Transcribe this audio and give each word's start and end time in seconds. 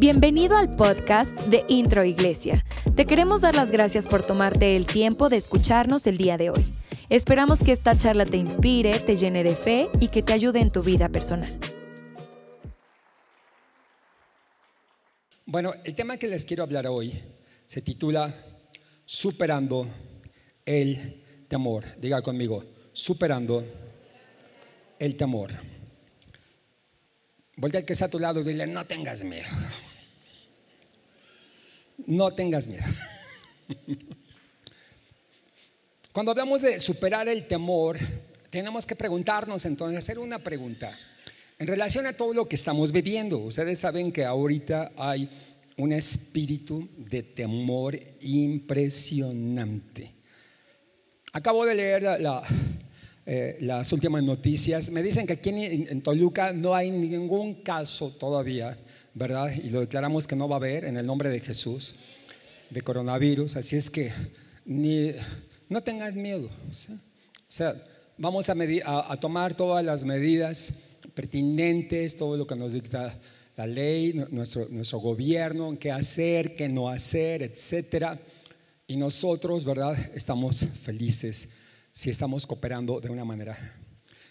Bienvenido 0.00 0.56
al 0.56 0.74
podcast 0.76 1.38
de 1.40 1.62
Intro 1.68 2.04
Iglesia. 2.04 2.64
Te 2.96 3.04
queremos 3.04 3.42
dar 3.42 3.54
las 3.54 3.70
gracias 3.70 4.06
por 4.06 4.24
tomarte 4.24 4.74
el 4.74 4.86
tiempo 4.86 5.28
de 5.28 5.36
escucharnos 5.36 6.06
el 6.06 6.16
día 6.16 6.38
de 6.38 6.48
hoy. 6.48 6.72
Esperamos 7.10 7.58
que 7.58 7.72
esta 7.72 7.98
charla 7.98 8.24
te 8.24 8.38
inspire, 8.38 8.98
te 9.00 9.18
llene 9.18 9.44
de 9.44 9.54
fe 9.54 9.90
y 10.00 10.08
que 10.08 10.22
te 10.22 10.32
ayude 10.32 10.60
en 10.60 10.70
tu 10.70 10.82
vida 10.82 11.10
personal. 11.10 11.60
Bueno, 15.44 15.74
el 15.84 15.94
tema 15.94 16.16
que 16.16 16.28
les 16.28 16.46
quiero 16.46 16.62
hablar 16.62 16.86
hoy 16.86 17.22
se 17.66 17.82
titula 17.82 18.34
Superando 19.04 19.86
el 20.64 21.22
temor. 21.46 21.84
Diga 21.98 22.22
conmigo, 22.22 22.64
superando 22.94 23.66
el 24.98 25.14
temor. 25.18 25.50
Vuelve 27.56 27.76
al 27.76 27.84
que 27.84 27.92
está 27.92 28.06
a 28.06 28.08
tu 28.08 28.18
lado 28.18 28.40
y 28.40 28.44
dile, 28.44 28.66
no 28.66 28.86
tengas 28.86 29.22
miedo. 29.24 29.44
No 32.06 32.32
tengas 32.32 32.68
miedo. 32.68 32.84
Cuando 36.12 36.32
hablamos 36.32 36.62
de 36.62 36.80
superar 36.80 37.28
el 37.28 37.46
temor, 37.46 37.98
tenemos 38.50 38.84
que 38.86 38.96
preguntarnos 38.96 39.64
entonces, 39.64 39.98
hacer 39.98 40.18
una 40.18 40.40
pregunta. 40.40 40.92
En 41.58 41.66
relación 41.66 42.06
a 42.06 42.12
todo 42.14 42.34
lo 42.34 42.48
que 42.48 42.56
estamos 42.56 42.90
viviendo, 42.90 43.38
ustedes 43.38 43.78
saben 43.78 44.10
que 44.10 44.24
ahorita 44.24 44.92
hay 44.96 45.30
un 45.76 45.92
espíritu 45.92 46.88
de 46.96 47.22
temor 47.22 47.98
impresionante. 48.20 50.12
Acabo 51.32 51.64
de 51.64 51.74
leer 51.74 52.02
la, 52.02 52.42
eh, 53.32 53.58
las 53.60 53.92
últimas 53.92 54.24
noticias. 54.24 54.90
Me 54.90 55.04
dicen 55.04 55.24
que 55.24 55.34
aquí 55.34 55.50
en, 55.50 56.02
Toluca 56.02 56.52
no 56.52 56.74
hay 56.74 56.90
ningún 56.90 57.62
caso 57.62 58.10
todavía, 58.10 58.76
¿verdad? 59.14 59.52
Y 59.54 59.70
lo 59.70 59.78
declaramos 59.78 60.26
que 60.26 60.34
no 60.34 60.48
va 60.48 60.56
a 60.56 60.58
haber 60.58 60.84
en 60.84 60.96
el 60.96 61.06
nombre 61.06 61.30
de 61.30 61.38
Jesús 61.38 61.94
de 62.70 62.82
coronavirus. 62.82 63.54
Así 63.54 63.76
es 63.76 63.88
que 63.88 64.10
ni, 64.64 65.12
no 65.68 65.80
tengan 65.80 66.20
miedo. 66.20 66.46
O 66.48 66.72
sea, 67.46 67.80
vamos 68.18 68.50
a, 68.50 68.54
a, 69.12 69.20
tomar 69.20 69.54
todas 69.54 69.84
las 69.84 70.04
medidas 70.04 70.80
pertinentes, 71.14 72.16
todo 72.16 72.36
lo 72.36 72.48
que 72.48 72.56
nos 72.56 72.72
dicta 72.72 73.16
la 73.56 73.68
ley, 73.68 74.12
nuestro, 74.32 74.66
nuestro 74.70 74.98
gobierno, 74.98 75.78
qué 75.78 75.92
hacer, 75.92 76.56
qué 76.56 76.68
no 76.68 76.88
hacer, 76.88 77.44
etcétera. 77.44 78.20
Y 78.88 78.96
nosotros, 78.96 79.64
¿verdad? 79.64 79.96
Estamos 80.16 80.66
felices 80.82 81.59
si 81.92 82.10
estamos 82.10 82.46
cooperando 82.46 83.00
de 83.00 83.10
una 83.10 83.24
manera 83.24 83.76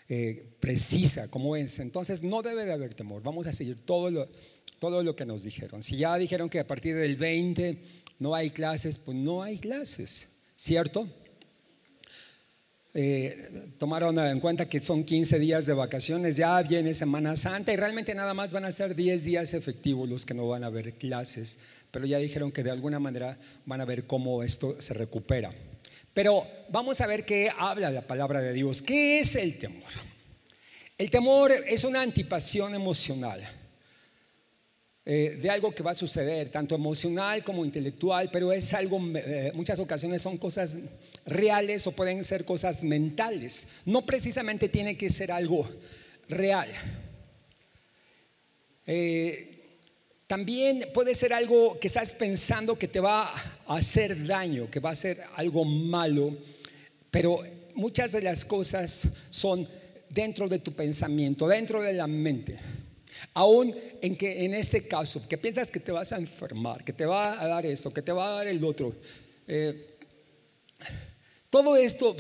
eh, 0.08 0.44
precisa 0.60 1.30
como 1.30 1.56
es. 1.56 1.80
Entonces 1.80 2.24
no 2.24 2.42
debe 2.42 2.66
de 2.66 2.74
haber 2.74 2.94
temor. 2.94 3.22
Vamos 3.22 3.48
a 3.48 3.54
seguir 3.54 3.78
todo 3.86 4.10
lo, 4.10 4.28
todo 4.80 5.04
lo 5.04 5.16
que 5.16 5.26
nos 5.26 5.44
dijeron. 5.44 5.84
Si 5.84 5.98
ya 5.98 6.18
dijeron 6.18 6.50
que 6.50 6.60
a 6.60 6.68
partir 6.68 6.96
del 6.96 7.16
20 7.16 7.78
no 8.18 8.34
hay 8.34 8.50
clases, 8.50 8.98
pues 8.98 9.16
no 9.16 9.44
hay 9.44 9.58
clases, 9.58 10.28
¿cierto? 10.56 11.08
Eh, 12.96 13.72
tomaron 13.78 14.18
en 14.18 14.40
cuenta 14.40 14.68
que 14.68 14.82
son 14.82 15.04
15 15.04 15.38
días 15.38 15.68
de 15.68 15.74
vacaciones, 15.74 16.38
ya 16.38 16.60
viene 16.64 16.96
Semana 16.96 17.36
Santa 17.36 17.72
y 17.72 17.76
realmente 17.76 18.16
nada 18.16 18.34
más 18.34 18.52
van 18.52 18.66
a 18.66 18.72
ser 18.72 18.96
10 18.96 19.24
días 19.24 19.54
efectivos 19.54 20.10
los 20.10 20.26
que 20.26 20.34
no 20.34 20.48
van 20.48 20.64
a 20.64 20.68
haber 20.68 20.94
clases, 20.94 21.60
pero 21.92 22.08
ya 22.08 22.18
dijeron 22.18 22.52
que 22.52 22.64
de 22.64 22.72
alguna 22.72 23.00
manera 23.00 23.38
van 23.68 23.80
a 23.80 23.86
ver 23.86 24.08
cómo 24.08 24.42
esto 24.42 24.76
se 24.82 24.96
recupera. 24.96 25.54
Pero 26.20 26.46
vamos 26.68 27.00
a 27.00 27.08
ver 27.08 27.24
qué 27.24 27.50
habla 27.58 27.90
la 27.90 28.02
palabra 28.02 28.42
de 28.42 28.52
Dios. 28.52 28.82
¿Qué 28.82 29.22
es 29.22 29.38
el 29.38 29.58
temor? 29.58 29.88
El 30.98 31.10
temor 31.10 31.50
es 31.50 31.86
una 31.86 32.02
antipasión 32.02 32.76
emocional 32.76 33.42
eh, 35.06 35.40
de 35.42 35.50
algo 35.50 35.74
que 35.74 35.82
va 35.82 35.92
a 35.92 35.96
suceder, 35.96 36.50
tanto 36.50 36.76
emocional 36.76 37.42
como 37.42 37.64
intelectual, 37.64 38.30
pero 38.34 38.52
es 38.52 38.74
algo, 38.74 39.00
eh, 39.16 39.54
muchas 39.56 39.80
ocasiones 39.80 40.22
son 40.22 40.38
cosas 40.38 40.80
reales 41.26 41.88
o 41.88 41.94
pueden 41.94 42.22
ser 42.26 42.44
cosas 42.44 42.84
mentales. 42.84 43.68
No 43.86 44.06
precisamente 44.06 44.68
tiene 44.68 44.98
que 44.98 45.10
ser 45.10 45.32
algo 45.32 45.70
real. 46.28 46.70
Eh, 48.86 49.49
también 50.30 50.86
puede 50.94 51.16
ser 51.16 51.34
algo 51.34 51.80
que 51.80 51.88
estás 51.88 52.14
pensando 52.14 52.78
que 52.78 52.88
te 52.88 53.00
va 53.00 53.34
a 53.66 53.78
hacer 53.78 54.28
daño, 54.28 54.70
que 54.70 54.80
va 54.80 54.92
a 54.92 54.96
ser 54.96 55.24
algo 55.36 55.66
malo, 55.66 56.38
pero 57.10 57.42
muchas 57.74 58.12
de 58.12 58.22
las 58.22 58.46
cosas 58.46 59.08
son 59.32 59.68
dentro 60.08 60.48
de 60.48 60.60
tu 60.60 60.72
pensamiento, 60.74 61.48
dentro 61.48 61.82
de 61.82 61.94
la 61.94 62.06
mente. 62.06 62.60
Aún 63.34 63.76
en 64.04 64.16
que 64.16 64.46
en 64.46 64.54
este 64.54 64.88
caso, 64.88 65.28
que 65.28 65.40
piensas 65.40 65.72
que 65.72 65.80
te 65.80 65.92
vas 65.92 66.14
a 66.14 66.18
enfermar, 66.18 66.84
que 66.84 66.94
te 66.94 67.08
va 67.08 67.42
a 67.42 67.48
dar 67.48 67.66
esto, 67.66 67.92
que 67.92 68.04
te 68.04 68.12
va 68.12 68.28
a 68.28 68.36
dar 68.36 68.48
el 68.48 68.64
otro, 68.64 68.94
eh, 69.48 69.98
todo 71.50 71.76
esto 71.76 72.16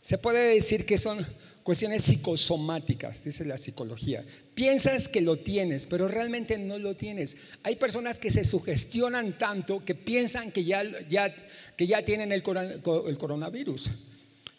se 0.00 0.18
puede 0.18 0.56
decir 0.56 0.84
que 0.84 0.98
son 0.98 1.24
cuestiones 1.64 2.04
psicosomáticas, 2.04 3.24
dice 3.24 3.44
la 3.46 3.56
psicología. 3.56 4.22
Piensas 4.54 5.08
que 5.08 5.22
lo 5.22 5.38
tienes, 5.38 5.86
pero 5.86 6.06
realmente 6.06 6.58
no 6.58 6.78
lo 6.78 6.94
tienes. 6.94 7.38
Hay 7.62 7.76
personas 7.76 8.20
que 8.20 8.30
se 8.30 8.44
sugestionan 8.44 9.38
tanto 9.38 9.82
que 9.82 9.94
piensan 9.94 10.52
que 10.52 10.64
ya, 10.64 10.84
ya, 11.08 11.34
que 11.76 11.86
ya 11.86 12.04
tienen 12.04 12.32
el, 12.32 12.42
coronavirus. 12.42 13.90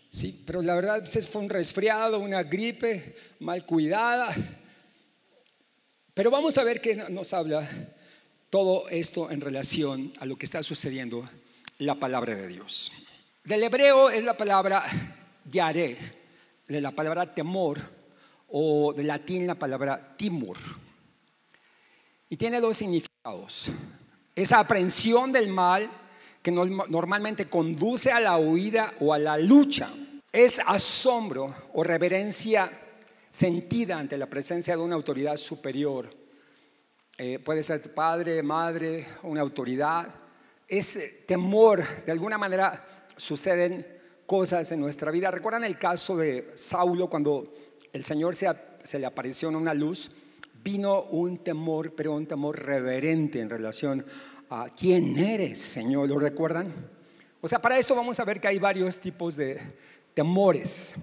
Sí, 0.10 0.42
pero 0.48 0.64
la 0.64 0.74
verdad 0.76 1.06
fue 1.30 1.44
un 1.44 1.50
resfriado, 1.50 2.20
una 2.20 2.42
gripe 2.42 3.16
mal 3.40 3.68
cuidada. 3.68 4.36
Pero 6.16 6.32
vamos 6.32 6.58
a 6.58 6.64
ver 6.64 6.82
qué 6.82 6.96
nos 6.96 7.34
habla 7.34 7.70
todo 8.50 8.90
esto 8.90 9.30
en 9.30 9.42
relación 9.42 10.12
a 10.20 10.26
lo 10.26 10.38
que 10.38 10.48
está 10.48 10.64
sucediendo 10.64 11.30
la 11.78 12.00
palabra 12.00 12.36
de 12.36 12.48
Dios. 12.48 12.92
Del 13.44 13.62
hebreo 13.62 14.10
es 14.10 14.24
la 14.24 14.36
palabra 14.36 14.84
yaré 15.52 16.25
de 16.68 16.82
la 16.82 16.92
palabra 16.92 17.34
temor 17.34 17.80
o 18.50 18.94
de 18.94 19.04
latín 19.04 19.48
la 19.48 19.56
palabra 19.56 20.16
timur. 20.18 20.58
Y 22.30 22.38
tiene 22.38 22.60
dos 22.60 22.78
significados. 22.78 23.70
Esa 24.34 24.60
aprehensión 24.60 25.32
del 25.32 25.48
mal 25.50 25.90
que 26.42 26.52
normalmente 26.52 27.50
conduce 27.50 28.12
a 28.12 28.20
la 28.20 28.38
huida 28.38 28.94
o 29.00 29.14
a 29.14 29.20
la 29.20 29.38
lucha. 29.38 29.90
Es 30.32 30.60
asombro 30.60 31.56
o 31.74 31.84
reverencia 31.84 32.72
sentida 33.32 33.98
ante 33.98 34.18
la 34.18 34.28
presencia 34.28 34.76
de 34.76 34.82
una 34.82 34.96
autoridad 34.96 35.38
superior. 35.38 36.14
Eh, 37.18 37.40
puede 37.40 37.64
ser 37.64 37.94
padre, 37.94 38.44
madre, 38.44 39.08
una 39.24 39.42
autoridad. 39.42 40.14
Es 40.68 41.00
temor, 41.26 41.84
de 42.06 42.12
alguna 42.12 42.38
manera 42.38 43.08
suceden 43.16 43.95
cosas 44.26 44.72
en 44.72 44.80
nuestra 44.80 45.12
vida. 45.12 45.32
¿Recuerdan 45.32 45.64
el 45.64 45.78
caso 45.78 46.18
de 46.18 46.52
Saulo 46.56 47.10
cuando 47.10 47.54
el 47.94 48.04
Señor 48.04 48.36
se, 48.36 48.48
se 48.84 49.00
le 49.00 49.06
apareció 49.06 49.50
en 49.50 49.56
una 49.56 49.74
luz? 49.74 50.12
Vino 50.64 51.04
un 51.04 51.40
temor, 51.40 51.94
pero 51.96 52.14
un 52.14 52.26
temor 52.26 52.60
reverente 52.60 53.40
en 53.40 53.50
relación 53.50 54.06
a 54.50 54.70
quién 54.76 55.18
eres, 55.18 55.60
Señor. 55.60 56.10
¿Lo 56.10 56.20
recuerdan? 56.20 56.74
O 57.42 57.48
sea, 57.48 57.62
para 57.62 57.78
esto 57.78 57.96
vamos 57.96 58.20
a 58.20 58.26
ver 58.26 58.40
que 58.40 58.48
hay 58.48 58.58
varios 58.58 59.00
tipos 59.00 59.36
de 59.36 59.62
temores. 60.14 60.96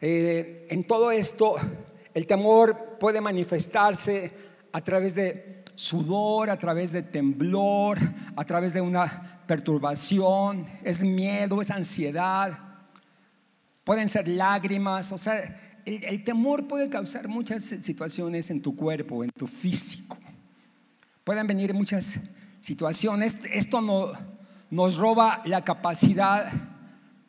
Eh, 0.00 0.66
en 0.68 0.84
todo 0.84 1.10
esto, 1.10 1.54
el 2.12 2.26
temor 2.26 2.98
puede 2.98 3.20
manifestarse 3.20 4.32
a 4.72 4.82
través 4.82 5.14
de 5.14 5.61
sudor, 5.82 6.48
a 6.48 6.56
través 6.56 6.92
de 6.92 7.02
temblor, 7.02 7.98
a 8.36 8.44
través 8.44 8.72
de 8.72 8.80
una 8.80 9.42
perturbación, 9.48 10.64
es 10.84 11.02
miedo, 11.02 11.60
es 11.60 11.72
ansiedad, 11.72 12.56
pueden 13.82 14.08
ser 14.08 14.28
lágrimas, 14.28 15.10
o 15.10 15.18
sea, 15.18 15.80
el, 15.84 16.22
temor 16.22 16.68
puede 16.68 16.88
causar 16.88 17.26
muchas 17.26 17.64
situaciones 17.64 18.48
en 18.52 18.62
tu 18.62 18.76
cuerpo, 18.76 19.24
en 19.24 19.30
tu 19.30 19.48
físico. 19.48 20.16
Pueden 21.24 21.48
venir 21.48 21.74
muchas 21.74 22.20
situaciones. 22.60 23.36
Esto 23.52 23.80
no, 23.80 24.12
nos 24.70 24.96
roba 24.96 25.42
la 25.46 25.64
capacidad, 25.64 26.52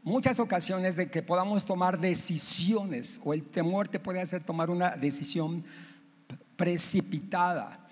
muchas 0.04 0.40
ocasiones, 0.40 0.96
de 0.96 1.10
que 1.10 1.24
podamos 1.24 1.66
tomar 1.66 2.00
decisiones, 2.00 3.20
o 3.24 3.34
el 3.34 3.42
temor 3.42 3.88
te 3.88 4.00
puede 4.00 4.22
hacer 4.22 4.44
tomar 4.44 4.70
una 4.70 4.92
decisión 4.92 5.66
precipitada. 6.56 7.83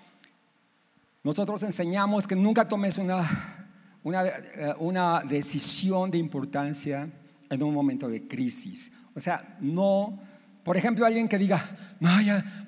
Nosotros 1.22 1.62
enseñamos 1.62 2.26
que 2.26 2.34
nunca 2.34 2.66
tomes 2.66 2.98
una, 2.98 3.68
una, 4.02 4.26
eh, 4.26 4.74
una 4.78 5.22
decisión 5.24 6.10
de 6.10 6.18
importancia 6.18 7.08
en 7.48 7.62
un 7.62 7.72
momento 7.72 8.08
de 8.08 8.26
crisis. 8.26 8.90
O 9.14 9.20
sea, 9.20 9.56
no, 9.60 10.18
por 10.64 10.76
ejemplo, 10.76 11.06
alguien 11.06 11.28
que 11.28 11.38
diga, 11.38 11.64
no, 12.00 12.10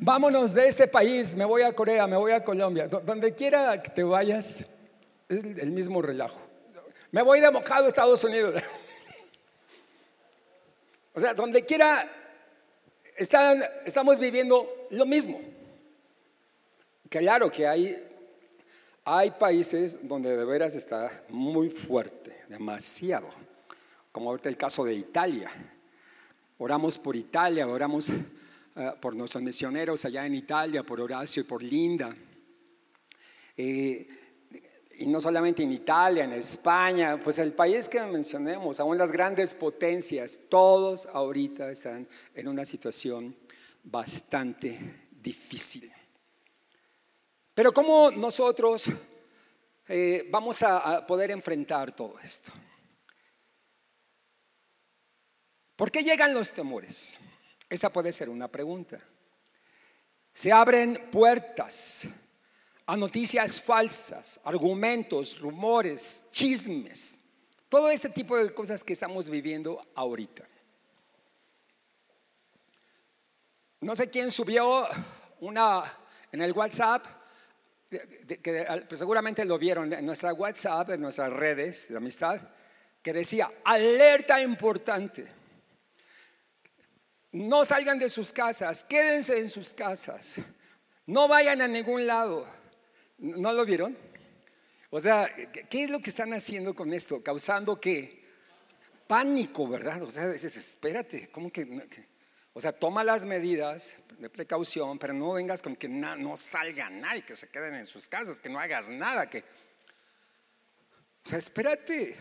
vámonos 0.00 0.54
de 0.54 0.68
este 0.68 0.86
país, 0.86 1.34
me 1.34 1.44
voy 1.44 1.62
a 1.62 1.72
Corea, 1.72 2.06
me 2.06 2.16
voy 2.16 2.32
a 2.32 2.44
Colombia, 2.44 2.86
donde 2.88 3.34
quiera 3.34 3.82
que 3.82 3.90
te 3.90 4.02
vayas, 4.02 4.64
es 5.28 5.44
el 5.44 5.70
mismo 5.72 6.02
relajo. 6.02 6.40
Me 7.10 7.22
voy 7.22 7.40
de 7.40 7.50
mocado 7.50 7.86
a 7.86 7.88
Estados 7.88 8.22
Unidos. 8.24 8.62
o 11.14 11.20
sea, 11.20 11.34
donde 11.34 11.64
quiera 11.64 12.08
están, 13.16 13.64
estamos 13.84 14.18
viviendo 14.18 14.68
lo 14.90 15.06
mismo. 15.06 15.40
claro 17.08 17.50
que 17.50 17.66
hay, 17.66 17.96
hay 19.04 19.30
países 19.32 19.98
donde 20.02 20.36
de 20.36 20.44
veras 20.44 20.74
está 20.74 21.24
muy 21.28 21.68
fuerte, 21.68 22.44
demasiado, 22.48 23.28
como 24.10 24.30
ahorita 24.30 24.48
el 24.48 24.56
caso 24.56 24.84
de 24.84 24.94
Italia. 24.94 25.50
Oramos 26.58 26.98
por 26.98 27.14
Italia, 27.14 27.66
oramos 27.66 28.10
eh, 28.10 28.92
por 29.00 29.14
nuestros 29.14 29.42
misioneros 29.42 30.04
allá 30.04 30.24
en 30.24 30.34
Italia, 30.34 30.82
por 30.82 31.00
Horacio 31.00 31.42
y 31.42 31.46
por 31.46 31.62
Linda. 31.62 32.14
Eh, 33.56 34.08
y 34.96 35.06
no 35.06 35.20
solamente 35.20 35.62
en 35.62 35.72
Italia, 35.72 36.24
en 36.24 36.32
España, 36.32 37.20
pues 37.22 37.38
el 37.38 37.52
país 37.52 37.88
que 37.88 38.00
mencionemos, 38.00 38.80
aún 38.80 38.96
las 38.96 39.12
grandes 39.12 39.52
potencias, 39.52 40.40
todos 40.48 41.06
ahorita 41.06 41.70
están 41.70 42.08
en 42.34 42.48
una 42.48 42.64
situación 42.64 43.36
bastante 43.82 45.08
difícil. 45.20 45.93
Pero 47.54 47.72
¿cómo 47.72 48.10
nosotros 48.10 48.90
eh, 49.86 50.26
vamos 50.28 50.60
a, 50.62 51.06
poder 51.06 51.30
enfrentar 51.30 51.94
todo 51.94 52.18
esto? 52.18 52.50
¿Por 55.76 55.90
qué 55.92 56.02
llegan 56.02 56.34
los 56.34 56.52
temores? 56.52 57.16
Esa 57.70 57.90
puede 57.90 58.12
ser 58.12 58.28
una 58.28 58.48
pregunta. 58.48 58.98
Se 60.32 60.50
abren 60.50 61.10
puertas 61.12 62.08
a 62.86 62.96
noticias 62.96 63.60
falsas, 63.60 64.40
argumentos, 64.42 65.38
rumores, 65.38 66.24
chismes, 66.30 67.20
todo 67.68 67.88
este 67.88 68.08
tipo 68.08 68.36
de 68.36 68.52
cosas 68.52 68.82
que 68.82 68.92
estamos 68.92 69.30
viviendo 69.30 69.80
ahorita. 69.94 70.46
No 73.80 73.94
sé 73.94 74.10
quién 74.10 74.32
subió 74.32 74.88
una 75.40 75.98
en 76.32 76.42
el 76.42 76.52
WhatsApp 76.52 77.13
que 78.42 78.84
pues 78.88 78.98
seguramente 78.98 79.44
lo 79.44 79.58
vieron 79.58 79.92
en 79.92 80.04
nuestra 80.06 80.32
WhatsApp, 80.32 80.90
en 80.90 81.00
nuestras 81.00 81.32
redes 81.32 81.88
de 81.88 81.96
amistad, 81.96 82.40
que 83.02 83.12
decía, 83.12 83.50
alerta 83.64 84.40
importante. 84.40 85.26
No 87.32 87.64
salgan 87.64 87.98
de 87.98 88.08
sus 88.08 88.32
casas, 88.32 88.84
quédense 88.84 89.38
en 89.38 89.48
sus 89.48 89.74
casas, 89.74 90.36
no 91.06 91.28
vayan 91.28 91.60
a 91.60 91.68
ningún 91.68 92.06
lado. 92.06 92.46
¿No 93.18 93.52
lo 93.52 93.64
vieron? 93.64 93.96
O 94.90 95.00
sea, 95.00 95.28
¿qué 95.68 95.84
es 95.84 95.90
lo 95.90 96.00
que 96.00 96.10
están 96.10 96.32
haciendo 96.32 96.74
con 96.74 96.92
esto? 96.92 97.22
Causando 97.22 97.80
qué? 97.80 98.22
Pánico, 99.06 99.68
¿verdad? 99.68 100.02
O 100.02 100.10
sea, 100.10 100.28
dices, 100.28 100.56
espérate, 100.56 101.28
¿cómo 101.30 101.50
que? 101.50 101.66
O 102.54 102.60
sea, 102.60 102.72
toma 102.72 103.04
las 103.04 103.24
medidas 103.26 103.94
de 104.18 104.30
precaución, 104.30 104.98
pero 104.98 105.12
no 105.12 105.32
vengas 105.32 105.60
con 105.60 105.74
que 105.74 105.88
no 105.88 106.36
salga 106.36 106.88
nadie, 106.88 107.24
que 107.24 107.34
se 107.34 107.48
queden 107.48 107.74
en 107.74 107.84
sus 107.84 108.08
casas, 108.08 108.40
que 108.40 108.48
no 108.48 108.58
hagas 108.58 108.88
nada, 108.88 109.28
que... 109.28 109.40
O 109.40 111.28
sea, 111.28 111.38
espérate. 111.38 112.16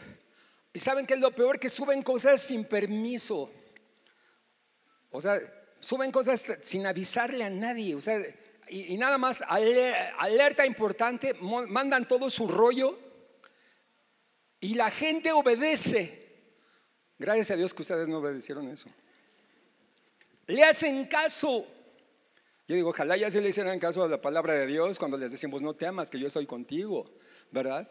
Y 0.73 0.79
saben 0.79 1.05
que 1.05 1.13
es 1.13 1.19
lo 1.19 1.33
peor, 1.35 1.59
que 1.59 1.69
suben 1.69 2.01
cosas 2.01 2.41
sin 2.41 2.65
permiso. 2.65 3.51
O 5.11 5.21
sea, 5.21 5.39
suben 5.79 6.11
cosas 6.11 6.43
sin 6.61 6.87
avisarle 6.87 7.43
a 7.43 7.49
nadie. 7.51 7.93
O 7.93 8.01
sea, 8.01 8.19
y, 8.69 8.97
nada 8.97 9.19
más, 9.19 9.43
alerta 9.47 10.65
importante, 10.65 11.35
mandan 11.35 12.07
todo 12.07 12.29
su 12.31 12.47
rollo 12.47 12.97
y 14.59 14.73
la 14.73 14.89
gente 14.89 15.31
obedece. 15.31 16.23
Gracias 17.19 17.51
a 17.51 17.55
Dios 17.55 17.73
que 17.73 17.83
ustedes 17.83 18.07
no 18.07 18.17
obedecieron 18.17 18.67
eso. 18.69 18.89
Le 20.47 20.63
hacen 20.63 21.05
caso. 21.05 21.65
Yo 22.67 22.75
digo, 22.75 22.89
ojalá 22.89 23.17
ya 23.17 23.29
se 23.29 23.41
le 23.41 23.49
hicieran 23.49 23.79
caso 23.79 24.03
a 24.03 24.07
la 24.07 24.21
palabra 24.21 24.53
de 24.53 24.67
Dios 24.67 24.97
cuando 24.97 25.17
les 25.17 25.31
decimos, 25.31 25.61
no 25.61 25.73
temas, 25.73 26.09
que 26.09 26.19
yo 26.19 26.29
soy 26.29 26.45
contigo, 26.45 27.05
¿verdad? 27.51 27.89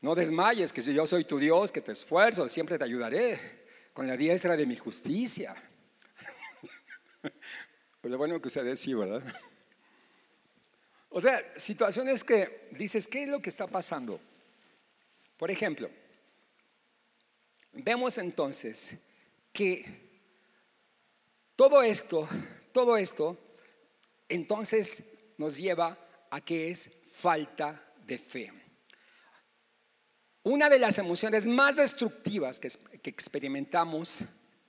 No 0.00 0.14
desmayes, 0.14 0.72
que 0.72 0.82
yo 0.82 1.06
soy 1.06 1.24
tu 1.24 1.38
Dios, 1.38 1.70
que 1.70 1.80
te 1.80 1.92
esfuerzo, 1.92 2.48
siempre 2.48 2.78
te 2.78 2.84
ayudaré 2.84 3.38
con 3.92 4.06
la 4.06 4.16
diestra 4.16 4.56
de 4.56 4.66
mi 4.66 4.76
justicia. 4.76 5.54
Lo 8.02 8.18
bueno 8.18 8.40
que 8.40 8.48
ustedes 8.48 8.80
sí, 8.80 8.94
¿verdad? 8.94 9.22
O 11.10 11.20
sea, 11.20 11.44
situaciones 11.56 12.24
que 12.24 12.68
dices, 12.70 13.06
¿qué 13.08 13.24
es 13.24 13.28
lo 13.28 13.42
que 13.42 13.50
está 13.50 13.66
pasando? 13.66 14.20
Por 15.36 15.50
ejemplo, 15.50 15.90
vemos 17.72 18.16
entonces 18.18 18.96
que 19.52 20.09
todo 21.60 21.82
esto, 21.82 22.26
todo 22.72 22.96
esto, 22.96 23.36
entonces 24.30 25.04
nos 25.36 25.58
lleva 25.58 25.98
a 26.30 26.40
que 26.40 26.70
es 26.70 26.90
falta 27.12 27.84
de 28.06 28.16
fe. 28.16 28.50
Una 30.42 30.70
de 30.70 30.78
las 30.78 30.96
emociones 30.96 31.46
más 31.46 31.76
destructivas 31.76 32.58
que, 32.58 32.70
experimentamos 33.10 34.20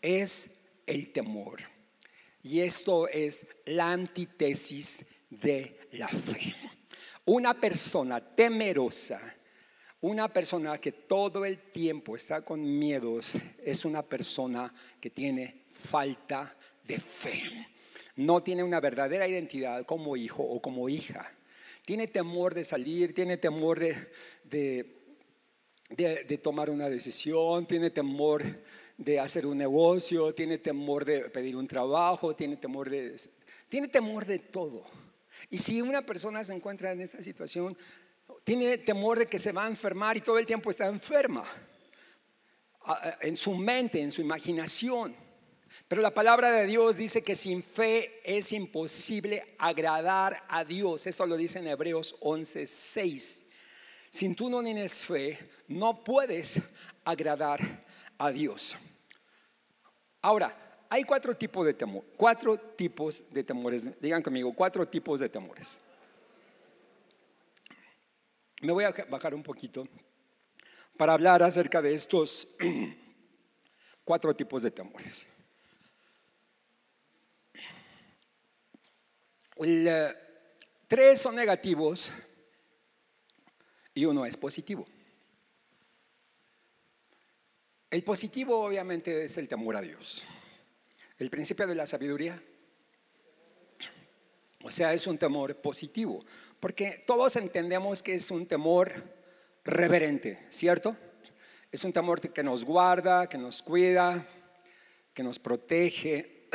es 0.02 0.50
el 0.86 1.14
temor. 1.14 1.62
Y 2.44 2.60
esto 2.60 3.08
es 3.08 3.48
la 3.64 3.94
antítesis 3.94 5.06
de 5.30 5.88
la 5.94 6.10
fe. 6.10 6.54
Una 7.24 7.54
persona 7.54 8.20
temerosa, 8.20 9.34
una 10.02 10.28
persona 10.28 10.78
que 10.78 10.92
todo 10.92 11.46
el 11.46 11.72
tiempo 11.72 12.18
está 12.18 12.44
con 12.44 12.62
miedos, 12.62 13.38
es 13.64 13.86
una 13.86 14.04
persona 14.04 14.74
que 15.00 15.10
tiene 15.10 15.64
falta 15.74 16.58
de 16.83 17.00
fe. 17.00 17.68
No 18.16 18.44
tiene 18.44 18.63
una 18.63 18.80
verdadera 18.80 19.28
identidad 19.28 19.86
como 19.86 20.18
hijo 20.18 20.44
o 20.44 20.62
como 20.62 20.89
hija. 20.89 21.31
Tiene 21.86 22.07
temor 22.07 22.54
de 22.54 22.63
salir, 22.63 23.13
tiene 23.13 23.38
temor 23.38 23.80
de, 23.80 24.07
de, 25.89 26.38
tomar 26.38 26.69
una 26.69 26.89
decisión, 26.89 27.66
tiene 27.66 27.89
temor 27.89 28.44
de 28.98 29.19
hacer 29.19 29.45
un 29.45 29.57
negocio, 29.57 30.33
tiene 30.33 30.57
temor 30.57 31.06
de 31.06 31.30
pedir 31.30 31.56
un 31.56 31.68
trabajo, 31.68 32.36
tiene 32.36 32.57
temor 32.57 32.89
de, 32.89 33.19
tiene 33.68 33.88
temor 33.88 34.25
de 34.25 34.39
todo. 34.39 34.86
Y 35.50 35.57
si 35.57 35.81
una 35.81 36.06
persona 36.06 36.44
se 36.44 36.54
encuentra 36.54 36.92
en 36.92 37.01
esta 37.01 37.24
situación, 37.24 37.75
tiene 38.44 38.77
temor 38.77 39.19
de 39.19 39.25
que 39.25 39.39
se 39.39 39.51
va 39.51 39.66
a 39.66 39.69
enfermar 39.69 40.18
y 40.18 40.22
todo 40.22 40.38
el 40.38 40.45
tiempo 40.45 40.69
está 40.69 40.88
enferma, 40.88 41.45
en 43.22 43.38
su 43.38 43.56
mente, 43.56 44.01
en 44.01 44.12
su 44.12 44.22
imaginación. 44.22 45.16
Pero 45.88 46.02
la 46.02 46.14
palabra 46.14 46.52
de 46.52 46.68
Dios 46.68 46.98
dice 46.98 47.24
que 47.24 47.36
sin 47.36 47.64
fe 47.64 48.22
es 48.24 48.51
imposible 48.51 49.56
agradar 49.58 50.44
a 50.48 50.63
Dios. 50.63 51.08
Esto 51.08 51.25
lo 51.25 51.38
dice 51.38 51.60
en 51.60 51.68
Hebreos 51.68 52.16
11:6. 52.22 53.46
Si 54.10 54.34
tú 54.36 54.50
no 54.50 54.63
tienes 54.63 55.06
fe, 55.06 55.38
no 55.68 56.04
puedes 56.04 56.60
agradar 57.06 57.62
a 58.18 58.32
Dios. 58.32 58.75
Ahora, 60.22 60.86
hay 60.90 61.04
cuatro 61.06 61.36
tipos 61.36 61.66
de 61.66 61.74
temor, 61.74 62.04
cuatro 62.18 62.58
tipos 62.58 63.34
de 63.34 63.44
temores. 63.44 63.90
Digan 64.01 64.22
conmigo, 64.22 64.54
cuatro 64.54 64.86
tipos 64.86 65.22
de 65.22 65.30
temores. 65.30 65.80
Me 68.62 68.72
voy 68.72 68.84
a 68.84 68.92
bajar 69.10 69.34
un 69.34 69.42
poquito 69.42 69.88
para 70.98 71.13
hablar 71.13 71.42
acerca 71.42 71.82
de 71.82 71.96
estos 71.96 72.48
cuatro 74.04 74.36
tipos 74.36 74.62
de 74.63 74.72
temores. 74.72 75.25
Eh, 79.63 80.13
tres 80.88 81.22
son 81.22 81.36
negativos 81.36 82.12
y 83.94 84.06
uno 84.06 84.25
es 84.25 84.36
positivo. 84.36 84.88
El 87.91 88.03
positivo 88.03 88.60
obviamente 88.60 89.24
es 89.24 89.38
el 89.38 89.48
temor 89.48 89.75
a 89.75 89.82
Dios. 89.82 90.24
El 91.20 91.30
principio 91.30 91.68
de 91.68 91.75
la 91.75 91.86
sabiduría. 91.86 92.41
O 94.63 94.72
sea, 94.72 94.94
es 94.94 95.06
un 95.06 95.18
temor 95.18 95.56
positivo. 95.58 96.24
Porque 96.60 97.03
todos 97.06 97.36
entendemos 97.36 98.01
que 98.01 98.15
es 98.15 98.32
un 98.32 98.48
temor 98.48 99.03
reverente, 99.63 100.48
¿cierto? 100.50 100.96
Es 101.72 101.84
un 101.84 101.94
temor 101.94 102.22
que 102.22 102.44
nos 102.44 102.65
guarda, 102.65 103.27
que 103.27 103.38
nos 103.38 103.62
cuida, 103.62 104.27
que 105.13 105.22
nos 105.22 105.38
protege. 105.38 106.48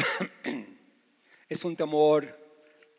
es 1.48 1.64
un 1.64 1.76
temor 1.76 2.45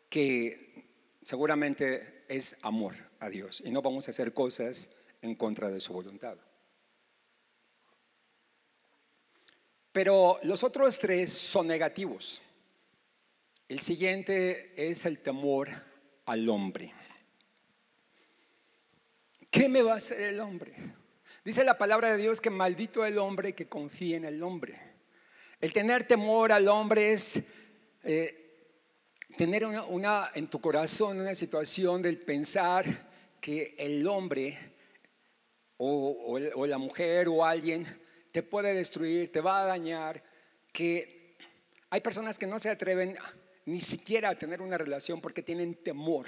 que 0.08 0.86
seguramente 1.22 2.24
es 2.28 2.56
amor 2.62 2.94
a 3.20 3.28
Dios 3.28 3.62
y 3.64 3.70
no 3.70 3.82
vamos 3.82 4.06
a 4.06 4.10
hacer 4.10 4.32
cosas 4.32 4.90
en 5.22 5.34
contra 5.34 5.70
de 5.70 5.80
su 5.80 5.92
voluntad. 5.92 6.38
Pero 9.92 10.38
los 10.42 10.62
otros 10.62 10.98
tres 10.98 11.32
son 11.32 11.66
negativos. 11.66 12.40
El 13.66 13.80
siguiente 13.80 14.72
es 14.76 15.04
el 15.06 15.18
temor 15.18 15.68
al 16.24 16.48
hombre. 16.48 16.94
¿Qué 19.50 19.68
me 19.68 19.82
va 19.82 19.94
a 19.94 19.96
hacer 19.96 20.20
el 20.20 20.40
hombre? 20.40 20.74
Dice 21.44 21.64
la 21.64 21.78
palabra 21.78 22.10
de 22.12 22.18
Dios 22.18 22.40
que 22.40 22.50
maldito 22.50 23.04
el 23.04 23.18
hombre 23.18 23.54
que 23.54 23.68
confía 23.68 24.16
en 24.16 24.24
el 24.24 24.42
hombre. 24.42 24.78
El 25.60 25.72
tener 25.72 26.04
temor 26.04 26.52
al 26.52 26.68
hombre 26.68 27.12
es 27.12 27.42
eh, 28.04 28.47
tener 29.38 29.64
una, 29.64 30.30
en 30.34 30.48
tu 30.48 30.60
corazón 30.60 31.20
una 31.20 31.32
situación 31.32 32.02
del 32.02 32.18
pensar 32.18 32.84
que 33.40 33.76
el 33.78 34.04
hombre 34.08 34.58
o, 35.76 36.36
o 36.56 36.66
la 36.66 36.76
mujer 36.76 37.28
o 37.28 37.44
alguien 37.44 37.86
te 38.32 38.42
puede 38.42 38.74
destruir, 38.74 39.30
te 39.30 39.40
va 39.40 39.60
a 39.60 39.64
dañar, 39.64 40.24
que 40.72 41.36
hay 41.88 42.00
personas 42.00 42.36
que 42.36 42.48
no 42.48 42.58
se 42.58 42.68
atreven 42.68 43.16
ni 43.64 43.80
siquiera 43.80 44.30
a 44.30 44.34
tener 44.34 44.60
una 44.60 44.76
relación 44.76 45.20
porque 45.20 45.44
tienen 45.44 45.76
temor. 45.76 46.26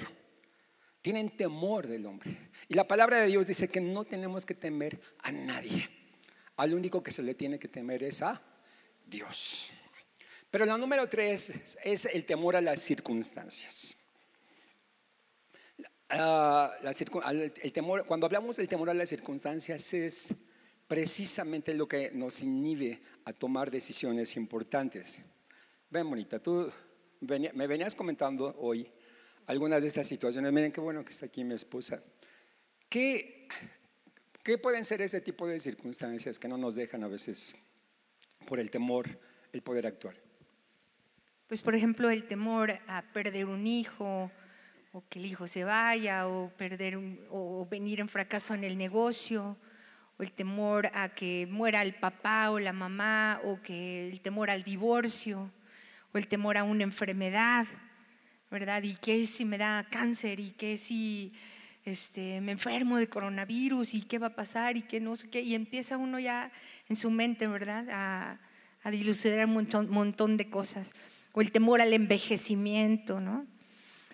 Tienen 1.03 1.37
temor 1.37 1.89
del 1.89 2.07
hombre. 2.07 2.51
Y 2.69 2.75
la 2.75 2.87
palabra 2.87 3.19
de 3.19 3.27
Dios 3.27 3.49
dice 3.49 3.67
que 3.67 3.81
no 3.81 4.05
tenemos 4.05 4.47
que 4.47 4.55
temer 4.55 5.01
a 5.19 5.33
nadie. 5.33 5.89
Al 6.59 6.75
único 6.75 7.03
que 7.03 7.11
se 7.11 7.25
le 7.25 7.35
tiene 7.35 7.59
que 7.59 7.67
temer 7.67 8.05
es 8.05 8.23
a 8.23 8.41
Dios. 9.05 9.73
Pero 10.51 10.67
la 10.67 10.77
número 10.77 11.09
tres 11.09 11.77
es 11.85 12.07
el 12.07 12.25
temor 12.25 12.57
a 12.57 12.61
las 12.61 12.81
circunstancias. 12.81 13.97
Ah, 16.09 16.73
el 16.83 17.73
temor, 17.73 18.05
cuando 18.05 18.27
hablamos 18.27 18.57
del 18.57 18.67
temor 18.67 18.91
a 18.91 18.95
las 18.95 19.09
circunstancias 19.09 19.95
es 19.95 20.35
precisamente 20.89 21.73
lo 21.73 21.87
que 21.87 22.11
nos 22.11 22.43
inhibe 22.43 23.01
a 23.25 23.33
tomar 23.33 23.71
decisiones 23.71 24.35
importantes. 24.35 25.21
Ven, 25.89 26.11
bonita, 26.11 26.41
tú 26.41 26.69
me 27.21 27.67
venías 27.69 27.95
comentando 27.95 28.57
hoy 28.59 28.91
algunas 29.47 29.83
de 29.83 29.89
estas 29.89 30.09
situaciones. 30.09 30.53
Miren 30.53 30.73
qué 30.73 30.81
bueno 30.81 31.05
que 31.05 31.13
está 31.13 31.27
aquí 31.27 31.45
mi 31.45 31.55
esposa. 31.55 32.03
¿Qué, 32.89 33.47
¿Qué 34.43 34.59
pueden 34.59 34.85
ser 34.85 35.01
ese 35.03 35.21
tipo 35.21 35.47
de 35.47 35.61
circunstancias 35.61 36.41
que 36.41 36.49
no 36.49 36.59
nos 36.59 36.75
dejan 36.75 37.05
a 37.05 37.09
veces 37.09 37.55
por 38.47 38.59
el 38.59 38.69
temor 38.69 39.07
el 39.53 39.63
poder 39.63 39.87
actuar? 39.87 40.30
Pues 41.51 41.63
por 41.63 41.75
ejemplo 41.75 42.11
el 42.11 42.29
temor 42.29 42.79
a 42.87 43.03
perder 43.13 43.47
un 43.47 43.67
hijo 43.67 44.31
o 44.93 45.03
que 45.09 45.19
el 45.19 45.27
hijo 45.27 45.49
se 45.49 45.65
vaya 45.65 46.29
o 46.29 46.49
perder 46.51 46.97
o 47.29 47.67
venir 47.69 47.99
en 47.99 48.09
fracaso 48.09 48.55
en 48.55 48.63
el 48.63 48.79
negocio 48.79 49.57
o 50.17 50.23
el 50.23 50.31
temor 50.31 50.93
a 50.95 51.09
que 51.09 51.49
muera 51.51 51.83
el 51.83 51.97
papá 51.97 52.53
o 52.53 52.61
la 52.61 52.73
mamá 52.73 53.41
o 53.43 53.61
que 53.63 54.09
el 54.09 54.21
temor 54.21 54.49
al 54.49 54.63
divorcio 54.63 55.51
o 56.13 56.19
el 56.19 56.29
temor 56.29 56.57
a 56.57 56.63
una 56.63 56.85
enfermedad, 56.85 57.67
¿verdad? 58.49 58.85
Y 58.85 58.95
qué 58.95 59.27
si 59.27 59.45
me 59.45 59.59
da 59.59 59.85
cáncer 59.91 60.39
y 60.39 60.53
qué 60.53 60.77
si 60.77 61.33
este, 61.85 62.41
me 62.43 62.53
enfermo 62.53 62.97
de 62.97 63.09
coronavirus 63.09 63.95
y 63.95 64.03
qué 64.03 64.21
va 64.21 64.29
a 64.29 64.37
pasar 64.37 64.77
y 64.77 64.83
qué 64.83 65.01
no 65.01 65.17
sé 65.17 65.29
qué 65.29 65.41
y 65.41 65.57
empieza 65.57 65.97
uno 65.97 66.21
ya 66.21 66.53
en 66.89 66.95
su 66.95 67.11
mente, 67.11 67.49
¿verdad? 67.49 67.89
A, 67.91 68.39
dilucidar 68.93 69.47
un 69.47 69.69
montón 69.91 70.37
de 70.37 70.49
cosas 70.49 70.95
o 71.33 71.41
el 71.41 71.53
temor 71.53 71.81
al 71.81 71.93
envejecimiento, 71.93 73.21
¿no? 73.21 73.47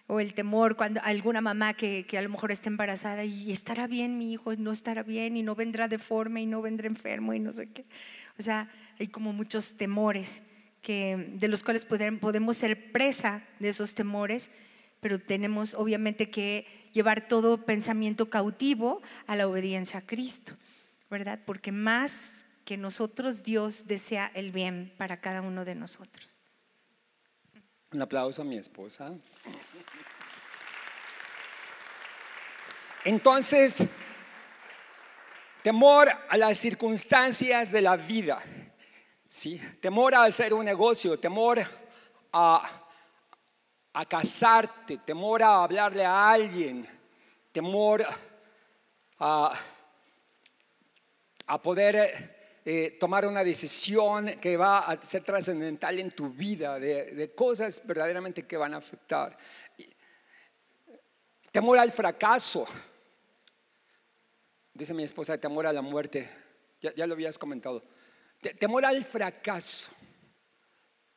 O 0.06 0.20
el 0.20 0.34
temor 0.34 0.76
cuando 0.76 1.00
alguna 1.02 1.40
mamá 1.40 1.74
que, 1.74 2.06
que, 2.06 2.16
a 2.16 2.22
lo 2.22 2.28
mejor 2.28 2.52
está 2.52 2.68
embarazada 2.68 3.24
y 3.24 3.50
estará 3.50 3.86
bien 3.86 4.18
mi 4.18 4.32
hijo, 4.32 4.54
no 4.54 4.70
estará 4.70 5.02
bien 5.02 5.36
y 5.36 5.42
no 5.42 5.54
vendrá 5.54 5.88
deforme 5.88 6.42
y 6.42 6.46
no 6.46 6.62
vendrá 6.62 6.86
enfermo 6.86 7.34
y 7.34 7.40
no 7.40 7.52
sé 7.52 7.68
qué. 7.68 7.84
O 8.38 8.42
sea, 8.42 8.70
hay 9.00 9.08
como 9.08 9.32
muchos 9.32 9.76
temores 9.76 10.42
que, 10.80 11.32
de 11.34 11.48
los 11.48 11.64
cuales 11.64 11.84
podemos 11.84 12.56
ser 12.56 12.92
presa 12.92 13.42
de 13.58 13.70
esos 13.70 13.96
temores, 13.96 14.50
pero 15.00 15.18
tenemos 15.18 15.74
obviamente 15.74 16.30
que 16.30 16.66
llevar 16.92 17.26
todo 17.26 17.64
pensamiento 17.66 18.30
cautivo 18.30 19.02
a 19.26 19.34
la 19.36 19.48
obediencia 19.48 19.98
a 19.98 20.06
Cristo, 20.06 20.54
¿verdad? 21.10 21.40
Porque 21.44 21.72
más 21.72 22.46
que 22.64 22.76
nosotros, 22.76 23.42
Dios 23.42 23.86
desea 23.86 24.30
el 24.34 24.50
bien 24.50 24.92
para 24.96 25.20
cada 25.20 25.42
uno 25.42 25.64
de 25.64 25.74
nosotros. 25.74 26.35
Un 27.96 28.02
aplauso 28.02 28.42
a 28.42 28.44
mi 28.44 28.58
esposa. 28.58 29.10
Entonces, 33.06 33.82
temor 35.62 36.10
a 36.28 36.36
las 36.36 36.58
circunstancias 36.58 37.72
de 37.72 37.80
la 37.80 37.96
vida, 37.96 38.42
¿sí? 39.26 39.58
temor 39.80 40.14
a 40.14 40.24
hacer 40.24 40.52
un 40.52 40.66
negocio, 40.66 41.18
temor 41.18 41.58
a, 42.34 42.82
casarte, 44.06 44.98
temor 44.98 45.42
a 45.42 45.62
hablarle 45.62 46.04
a 46.04 46.32
alguien, 46.32 46.86
temor 47.50 48.04
a, 49.18 49.58
a 51.46 51.62
poder 51.62 52.35
eh, 52.68 52.96
tomar 52.98 53.24
una 53.24 53.44
decisión 53.44 54.26
que 54.40 54.56
va 54.56 54.80
a 54.80 55.00
ser 55.04 55.22
trascendental 55.22 56.00
en 56.00 56.10
tu 56.10 56.30
vida, 56.30 56.80
de, 56.80 57.32
cosas 57.32 57.80
verdaderamente 57.86 58.42
que 58.42 58.56
van 58.56 58.74
a 58.74 58.78
afectar. 58.78 59.38
Temor 61.52 61.78
al 61.78 61.92
fracaso. 61.92 62.66
Dice 64.74 64.92
mi 64.94 65.04
esposa, 65.04 65.38
temor 65.38 65.68
a 65.68 65.72
la 65.72 65.80
muerte. 65.80 66.28
Ya, 66.80 67.06
lo 67.06 67.14
habías 67.14 67.38
comentado. 67.38 67.84
Temor 68.58 68.84
al 68.84 69.04
fracaso. 69.04 69.92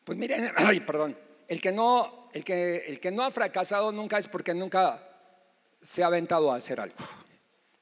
Pues 0.04 0.20
miren, 0.20 0.54
ay, 0.56 0.82
perdón. 0.82 1.18
El 1.48 1.60
que, 1.60 1.72
no, 1.72 2.30
el, 2.32 2.44
que, 2.44 2.84
el 2.86 3.00
que 3.00 3.10
no 3.10 3.24
ha 3.24 3.32
fracasado 3.32 3.92
nunca 3.92 4.20
es 4.20 4.28
porque 4.28 4.54
nunca 4.54 5.04
se 5.82 6.04
ha 6.04 6.06
aventado 6.06 6.52
a 6.52 6.58
hacer 6.58 6.80
algo. 6.80 6.98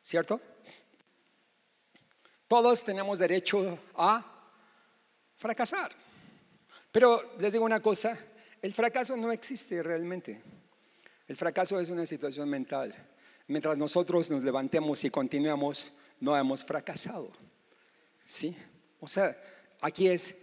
¿Cierto? 0.01 0.39
Todos 2.47 2.83
tenemos 2.83 3.19
derecho 3.19 3.77
a 3.95 4.23
fracasar. 5.37 5.91
Pero 6.91 7.35
les 7.39 7.53
digo 7.53 7.65
una 7.65 7.81
cosa, 7.81 8.17
el 8.61 8.73
fracaso 8.73 9.17
no 9.17 9.31
existe 9.31 9.83
realmente. 9.83 10.41
El 11.27 11.35
fracaso 11.35 11.79
es 11.79 11.89
una 11.89 12.05
situación 12.05 12.49
mental. 12.49 12.95
Mientras 13.47 13.77
nosotros 13.77 14.31
nos 14.31 14.43
levantemos 14.43 15.03
y 15.03 15.09
continuemos, 15.09 15.91
no 16.19 16.37
hemos 16.37 16.63
fracasado. 16.63 17.31
¿Sí? 18.25 18.55
O 18.99 19.07
sea, 19.07 19.37
aquí 19.81 20.07
es 20.07 20.35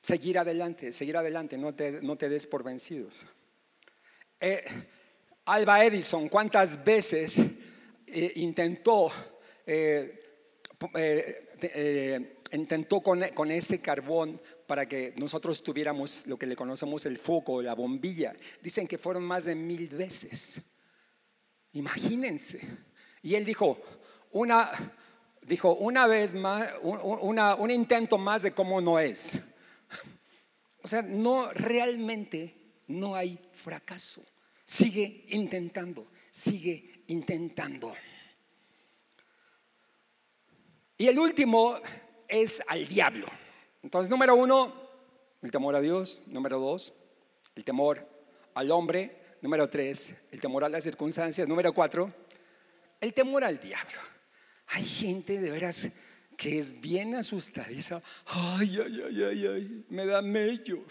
seguir 0.00 0.38
adelante, 0.38 0.92
seguir 0.92 1.16
adelante, 1.16 1.58
no 1.58 1.74
te, 1.74 2.00
no 2.00 2.16
te 2.16 2.28
des 2.28 2.46
por 2.46 2.62
vencidos. 2.62 3.24
Eh, 4.40 4.64
Alba 5.44 5.84
Edison, 5.84 6.28
¿cuántas 6.28 6.82
veces 6.82 7.38
eh, 8.06 8.32
intentó 8.36 9.10
eh, 9.66 10.21
eh, 10.94 11.48
eh, 11.62 12.38
intentó 12.52 13.00
con, 13.00 13.22
con 13.34 13.50
este 13.50 13.80
carbón 13.80 14.40
para 14.66 14.86
que 14.86 15.14
nosotros 15.16 15.62
tuviéramos 15.62 16.26
lo 16.26 16.38
que 16.38 16.46
le 16.46 16.56
conocemos 16.56 17.04
el 17.06 17.18
foco, 17.18 17.62
la 17.62 17.74
bombilla. 17.74 18.34
Dicen 18.62 18.86
que 18.86 18.98
fueron 18.98 19.24
más 19.24 19.44
de 19.44 19.54
mil 19.54 19.88
veces. 19.88 20.60
Imagínense. 21.72 22.60
Y 23.22 23.34
él 23.34 23.44
dijo, 23.44 23.80
una, 24.32 24.70
dijo, 25.42 25.74
una 25.74 26.06
vez 26.06 26.34
más, 26.34 26.70
un 26.82 27.70
intento 27.70 28.18
más 28.18 28.42
de 28.42 28.52
cómo 28.52 28.80
no 28.80 28.98
es. 28.98 29.38
O 30.82 30.88
sea, 30.88 31.02
no 31.02 31.50
realmente 31.52 32.56
no 32.88 33.14
hay 33.14 33.38
fracaso. 33.52 34.24
Sigue 34.64 35.26
intentando, 35.28 36.10
sigue 36.30 37.04
intentando. 37.08 37.94
Y 41.02 41.08
el 41.08 41.18
último 41.18 41.80
es 42.28 42.62
al 42.68 42.86
diablo. 42.86 43.26
Entonces, 43.82 44.08
número 44.08 44.36
uno, 44.36 44.72
el 45.42 45.50
temor 45.50 45.74
a 45.74 45.80
Dios. 45.80 46.22
Número 46.28 46.60
dos, 46.60 46.92
el 47.56 47.64
temor 47.64 48.06
al 48.54 48.70
hombre. 48.70 49.34
Número 49.40 49.68
tres, 49.68 50.14
el 50.30 50.40
temor 50.40 50.62
a 50.62 50.68
las 50.68 50.84
circunstancias. 50.84 51.48
Número 51.48 51.72
cuatro, 51.72 52.08
el 53.00 53.12
temor 53.14 53.42
al 53.42 53.58
diablo. 53.58 53.98
Hay 54.68 54.84
gente 54.84 55.40
de 55.40 55.50
veras 55.50 55.88
que 56.36 56.56
es 56.56 56.80
bien 56.80 57.16
asustadiza. 57.16 58.00
Ay, 58.26 58.78
ay, 58.86 59.02
ay, 59.04 59.24
ay, 59.24 59.46
ay, 59.48 59.84
me 59.88 60.06
da 60.06 60.22
mello. 60.22 60.84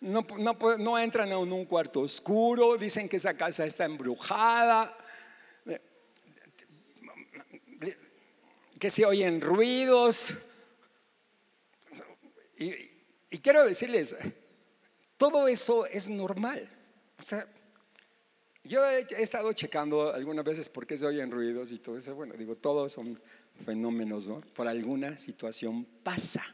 No, 0.00 0.26
no, 0.38 0.56
no 0.78 0.98
entran 0.98 1.28
en 1.28 1.52
un 1.52 1.66
cuarto 1.66 2.00
oscuro, 2.00 2.78
dicen 2.78 3.10
que 3.10 3.16
esa 3.16 3.36
casa 3.36 3.66
está 3.66 3.84
embrujada 3.84 4.96
que 8.78 8.90
se 8.90 9.04
oyen 9.04 9.40
ruidos. 9.40 10.34
Y, 12.58 12.72
quiero 13.38 13.64
decirles, 13.64 14.16
todo 15.16 15.48
eso 15.48 15.86
es 15.86 16.08
normal. 16.08 16.68
O 17.18 17.22
sea, 17.22 17.46
yo 18.64 18.84
he, 18.88 19.06
estado 19.18 19.52
checando 19.52 20.12
algunas 20.12 20.44
veces 20.44 20.68
por 20.68 20.86
qué 20.86 20.96
se 20.96 21.06
oyen 21.06 21.30
ruidos 21.30 21.72
y 21.72 21.78
todo 21.78 21.96
eso. 21.96 22.14
Bueno, 22.14 22.34
digo, 22.34 22.56
todos 22.56 22.92
son 22.92 23.20
fenómenos, 23.64 24.28
¿no? 24.28 24.40
Por 24.40 24.68
alguna 24.68 25.18
situación 25.18 25.84
pasa. 26.02 26.44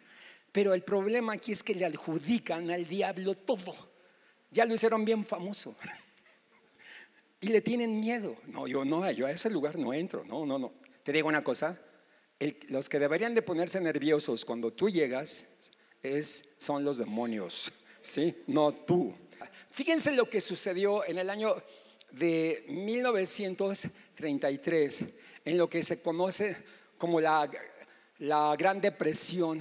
Pero 0.53 0.73
el 0.75 0.83
problema 0.83 1.35
aquí 1.35 1.53
es 1.53 1.63
que 1.63 1.75
le 1.75 1.85
adjudican 1.85 2.71
al 2.71 2.87
diablo 2.87 3.35
todo. 3.35 3.75
Ya 4.51 4.65
lo 4.65 4.75
hicieron 4.75 5.05
bien 5.05 5.25
famoso. 5.25 5.77
Y 7.41 7.49
le 7.49 7.61
tienen 7.61 8.01
miedo. 8.01 8.37
No, 8.47 8.67
yo 8.67 8.87
no, 8.87 9.11
yo 9.11 9.27
a 9.27 9.31
ese 9.31 9.51
lugar 9.51 9.79
no 9.79 9.93
entro. 9.93 10.25
No, 10.25 10.47
no, 10.47 10.59
no. 10.59 10.73
Te 11.03 11.13
digo 11.13 11.29
una 11.29 11.45
cosa, 11.45 11.79
los 12.69 12.89
que 12.89 12.99
deberían 12.99 13.35
de 13.35 13.43
ponerse 13.43 13.81
nerviosos 13.81 14.45
cuando 14.45 14.73
tú 14.73 14.89
llegas 14.89 15.47
es, 16.03 16.55
son 16.59 16.85
los 16.85 16.99
demonios, 16.99 17.73
¿sí? 18.03 18.35
No 18.47 18.73
tú. 18.73 19.15
Fíjense 19.71 20.11
lo 20.13 20.29
que 20.29 20.41
sucedió 20.41 21.05
en 21.05 21.19
el 21.19 21.31
año 21.31 21.63
de 22.13 22.65
1933, 22.69 25.05
en 25.45 25.59
lo 25.59 25.69
que 25.69 25.83
se 25.83 26.01
conoce 26.01 26.57
como 26.99 27.21
la, 27.21 27.51
la 28.19 28.55
Gran 28.57 28.81
Depresión 28.81 29.61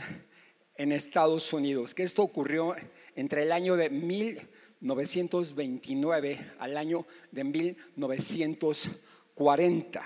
en 0.75 0.92
Estados 0.92 1.53
Unidos, 1.53 1.94
que 1.94 2.01
esto 2.03 2.24
ocurrió 2.24 2.75
entre 3.15 3.44
el 3.44 3.51
año 3.51 3.75
de 3.75 3.89
1929 3.89 6.53
al 6.60 6.77
año 6.77 7.06
de 7.32 7.44
1940. 7.44 10.03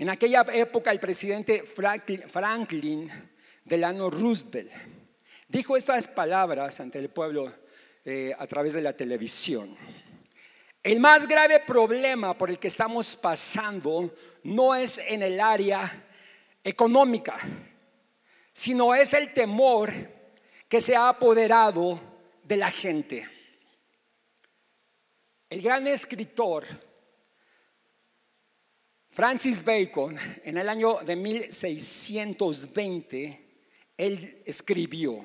En 0.00 0.08
aquella 0.08 0.46
época 0.54 0.90
el 0.92 0.98
presidente 0.98 1.62
Franklin, 1.62 3.12
Delano 3.62 4.08
Roosevelt 4.08 4.72
dijo 5.46 5.76
estas 5.76 6.08
palabras 6.08 6.80
ante 6.80 6.98
el 6.98 7.10
pueblo 7.10 7.52
eh, 8.06 8.32
a 8.38 8.46
través 8.46 8.72
de 8.72 8.80
la 8.80 8.96
televisión. 8.96 9.76
El 10.82 11.00
más 11.00 11.28
grave 11.28 11.60
problema 11.60 12.32
por 12.32 12.48
el 12.48 12.58
que 12.58 12.68
estamos 12.68 13.14
pasando 13.14 14.16
no 14.44 14.74
es 14.74 14.96
en 15.06 15.22
el 15.22 15.38
área 15.38 16.08
económica, 16.64 17.38
sino 18.54 18.94
es 18.94 19.12
el 19.12 19.34
temor 19.34 19.92
que 20.66 20.80
se 20.80 20.96
ha 20.96 21.10
apoderado 21.10 22.00
de 22.42 22.56
la 22.56 22.70
gente. 22.70 23.28
El 25.50 25.60
gran 25.60 25.86
escritor 25.86 26.64
Francis 29.20 29.62
Bacon, 29.62 30.16
en 30.44 30.56
el 30.56 30.66
año 30.66 31.00
de 31.04 31.14
1620, 31.14 33.48
él 33.98 34.42
escribió, 34.46 35.22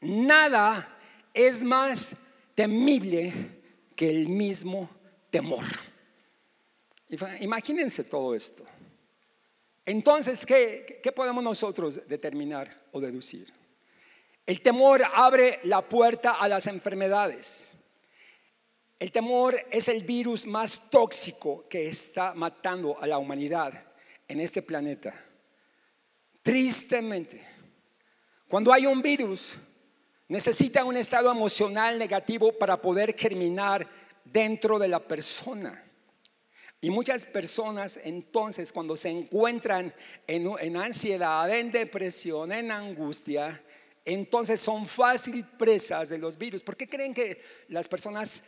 nada 0.00 0.98
es 1.34 1.62
más 1.62 2.16
temible 2.54 3.30
que 3.94 4.08
el 4.08 4.30
mismo 4.30 4.88
temor. 5.28 5.66
Imagínense 7.40 8.04
todo 8.04 8.34
esto. 8.34 8.64
Entonces, 9.84 10.46
¿qué, 10.46 10.98
¿qué, 11.02 11.12
podemos 11.12 11.44
nosotros 11.44 12.00
determinar 12.08 12.74
o 12.92 13.00
deducir? 13.00 13.52
El 14.46 14.62
temor 14.62 15.02
abre 15.04 15.60
la 15.64 15.86
puerta 15.86 16.32
a 16.32 16.48
las 16.48 16.66
enfermedades. 16.66 17.74
El 18.98 19.12
temor 19.12 19.56
es 19.70 19.86
el 19.88 20.02
virus 20.02 20.46
más 20.46 20.90
tóxico 20.90 21.68
que 21.68 21.86
está 21.86 22.34
matando 22.34 23.00
a 23.00 23.06
la 23.06 23.18
humanidad 23.18 23.72
en 24.26 24.40
este 24.40 24.60
planeta. 24.60 25.14
Tristemente, 26.42 27.44
cuando 28.48 28.72
hay 28.72 28.86
un 28.86 29.00
virus, 29.00 29.56
necesita 30.26 30.84
un 30.84 30.96
estado 30.96 31.30
emocional 31.30 31.96
negativo 31.96 32.52
para 32.52 32.80
poder 32.80 33.14
germinar 33.16 33.88
dentro 34.24 34.78
de 34.78 34.88
la 34.88 34.98
persona. 34.98 35.84
Y 36.80 36.90
muchas 36.90 37.26
personas 37.26 38.00
entonces 38.02 38.72
cuando 38.72 38.96
se 38.96 39.10
encuentran 39.10 39.92
en, 40.26 40.76
ansiedad, 40.76 41.50
en 41.50 41.70
depresión, 41.70 42.52
en 42.52 42.70
angustia, 42.70 43.62
entonces 44.04 44.60
son 44.60 44.86
fácil 44.86 45.44
presas 45.44 46.08
de 46.08 46.18
los 46.18 46.38
virus. 46.38 46.62
¿Por 46.62 46.76
qué 46.76 46.88
creen 46.88 47.14
que 47.14 47.42
las 47.68 47.88
personas 47.88 48.44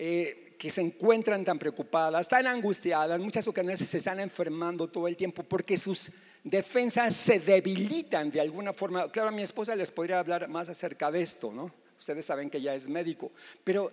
eh, 0.00 0.54
que 0.56 0.70
se 0.70 0.80
encuentran 0.80 1.44
tan 1.44 1.58
preocupadas, 1.58 2.28
tan 2.28 2.46
angustiadas, 2.46 3.18
muchas 3.18 3.48
ocasiones 3.48 3.80
se 3.80 3.98
están 3.98 4.20
enfermando 4.20 4.86
todo 4.86 5.08
el 5.08 5.16
tiempo 5.16 5.42
porque 5.42 5.76
sus 5.76 6.12
defensas 6.44 7.16
se 7.16 7.40
debilitan 7.40 8.30
de 8.30 8.40
alguna 8.40 8.72
forma. 8.72 9.10
Claro, 9.10 9.30
a 9.30 9.32
mi 9.32 9.42
esposa 9.42 9.74
les 9.74 9.90
podría 9.90 10.20
hablar 10.20 10.46
más 10.46 10.68
acerca 10.68 11.10
de 11.10 11.22
esto, 11.22 11.52
¿no? 11.52 11.74
Ustedes 11.98 12.24
saben 12.24 12.48
que 12.48 12.58
ella 12.58 12.76
es 12.76 12.88
médico, 12.88 13.32
pero 13.64 13.90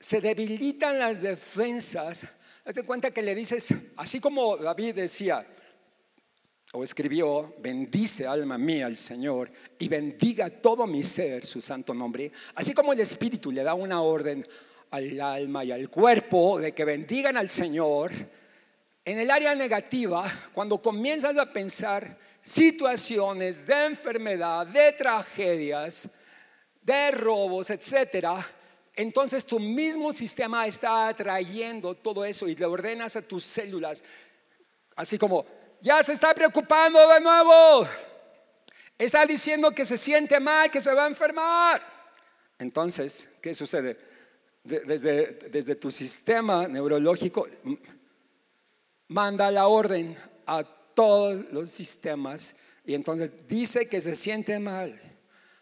se 0.00 0.22
debilitan 0.22 0.98
las 0.98 1.20
defensas. 1.20 2.26
Hazte 2.64 2.82
cuenta 2.84 3.10
que 3.10 3.20
le 3.20 3.34
dices, 3.34 3.74
así 3.96 4.20
como 4.20 4.56
David 4.56 4.94
decía, 4.94 5.46
o 6.72 6.82
escribió, 6.82 7.54
bendice 7.58 8.26
alma 8.26 8.56
mía 8.56 8.86
al 8.86 8.96
Señor 8.96 9.50
y 9.78 9.88
bendiga 9.88 10.48
todo 10.48 10.86
mi 10.86 11.02
ser 11.02 11.44
su 11.44 11.60
santo 11.60 11.92
nombre, 11.92 12.32
así 12.54 12.72
como 12.72 12.94
el 12.94 13.00
Espíritu 13.00 13.52
le 13.52 13.62
da 13.62 13.74
una 13.74 14.00
orden 14.00 14.46
al 14.94 15.20
alma 15.20 15.64
y 15.64 15.72
al 15.72 15.90
cuerpo 15.90 16.60
de 16.60 16.72
que 16.72 16.84
bendigan 16.84 17.36
al 17.36 17.50
Señor, 17.50 18.12
en 19.04 19.18
el 19.18 19.28
área 19.28 19.52
negativa, 19.54 20.24
cuando 20.52 20.80
comienzas 20.80 21.36
a 21.36 21.52
pensar 21.52 22.16
situaciones 22.44 23.66
de 23.66 23.86
enfermedad, 23.86 24.66
de 24.68 24.92
tragedias, 24.92 26.08
de 26.80 27.10
robos, 27.10 27.70
etcétera, 27.70 28.46
entonces 28.94 29.44
tu 29.44 29.58
mismo 29.58 30.12
sistema 30.12 30.64
está 30.64 31.08
atrayendo 31.08 31.96
todo 31.96 32.24
eso 32.24 32.46
y 32.46 32.54
le 32.54 32.64
ordenas 32.64 33.16
a 33.16 33.22
tus 33.22 33.44
células, 33.44 34.04
así 34.94 35.18
como, 35.18 35.44
ya 35.80 36.04
se 36.04 36.12
está 36.12 36.32
preocupando 36.32 37.08
de 37.08 37.20
nuevo, 37.20 37.88
está 38.96 39.26
diciendo 39.26 39.72
que 39.72 39.84
se 39.84 39.96
siente 39.96 40.38
mal, 40.38 40.70
que 40.70 40.80
se 40.80 40.94
va 40.94 41.06
a 41.06 41.08
enfermar. 41.08 41.82
Entonces, 42.60 43.28
¿qué 43.42 43.52
sucede? 43.52 44.13
Desde, 44.64 45.34
desde 45.50 45.74
tu 45.76 45.90
sistema 45.90 46.66
neurológico, 46.66 47.46
manda 49.08 49.50
la 49.50 49.68
orden 49.68 50.16
a 50.46 50.64
todos 50.64 51.44
los 51.52 51.70
sistemas 51.70 52.56
y 52.84 52.94
entonces 52.94 53.30
dice 53.48 53.88
que 53.88 54.00
se 54.00 54.16
siente 54.16 54.58
mal. 54.58 55.00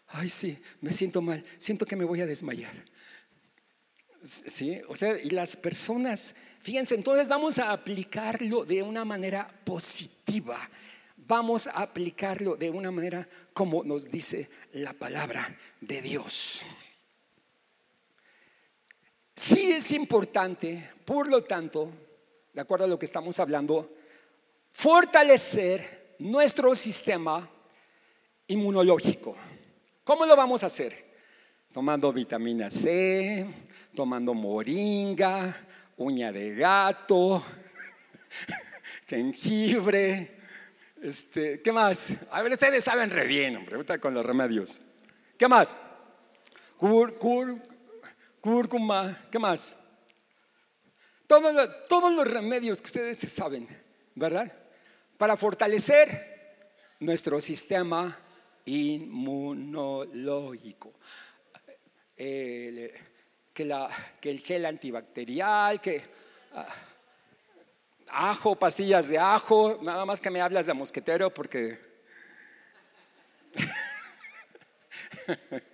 Ay, 0.07 0.29
sí, 0.29 0.57
me 0.81 0.91
siento 0.91 1.21
mal, 1.21 1.43
siento 1.57 1.85
que 1.85 1.95
me 1.95 2.05
voy 2.05 2.21
a 2.21 2.25
desmayar. 2.25 2.73
Sí, 4.23 4.79
o 4.87 4.95
sea, 4.95 5.19
y 5.19 5.31
las 5.31 5.57
personas, 5.57 6.33
fíjense, 6.61 6.95
entonces 6.95 7.27
vamos 7.27 7.59
a 7.59 7.71
aplicarlo 7.73 8.63
de 8.63 8.83
una 8.83 9.03
manera 9.03 9.53
positiva. 9.65 10.57
Vamos 11.17 11.67
a 11.67 11.81
aplicarlo 11.81 12.55
de 12.55 12.69
una 12.69 12.91
manera 12.91 13.27
como 13.53 13.83
nos 13.83 14.09
dice 14.09 14.49
la 14.73 14.93
palabra 14.93 15.57
de 15.81 16.01
Dios. 16.01 16.63
Sí 19.35 19.71
es 19.71 19.91
importante, 19.91 20.91
por 21.05 21.27
lo 21.27 21.43
tanto, 21.43 21.89
de 22.53 22.61
acuerdo 22.61 22.85
a 22.85 22.87
lo 22.87 22.99
que 22.99 23.05
estamos 23.05 23.39
hablando, 23.39 23.91
fortalecer 24.71 26.15
nuestro 26.19 26.75
sistema 26.75 27.49
inmunológico. 28.47 29.35
¿Cómo 30.03 30.25
lo 30.25 30.35
vamos 30.35 30.63
a 30.63 30.67
hacer? 30.67 31.13
Tomando 31.73 32.13
vitamina 32.13 32.69
C, 32.69 33.45
tomando 33.95 34.35
moringa, 34.35 35.65
uña 35.97 36.31
de 36.31 36.53
gato, 36.53 37.43
jengibre, 39.07 40.37
este, 41.01 41.61
¿qué 41.61 41.71
más? 41.71 42.13
A 42.31 42.41
ver, 42.43 42.51
ustedes 42.53 42.83
saben 42.83 43.09
re 43.09 43.25
bien, 43.25 43.57
hombre, 43.57 43.99
con 43.99 44.13
los 44.13 44.25
remedios. 44.25 44.79
¿Qué 45.37 45.47
más? 45.47 45.75
Cur, 46.77 47.17
cur, 47.17 47.72
cúrcuma, 48.43 49.25
¿qué 49.31 49.39
más? 49.39 49.75
Todos, 51.25 52.13
los 52.13 52.27
remedios 52.27 52.81
que 52.81 52.87
ustedes 52.87 53.17
saben, 53.31 53.65
¿verdad? 54.15 54.51
Para 55.17 55.37
fortalecer 55.37 56.65
nuestro 56.99 57.39
sistema 57.39 58.19
inmunológico. 58.65 60.91
que, 62.17 63.01
el 64.23 64.39
gel 64.41 64.65
antibacterial, 64.65 65.79
que 65.79 66.03
ah, 66.53 66.67
ajo, 68.09 68.57
pastillas 68.57 69.07
de 69.07 69.19
ajo, 69.19 69.79
nada 69.81 70.05
más 70.05 70.19
que 70.19 70.29
me 70.29 70.41
hablas 70.41 70.65
de 70.65 70.73
mosquetero 70.73 71.33
porque 71.33 71.79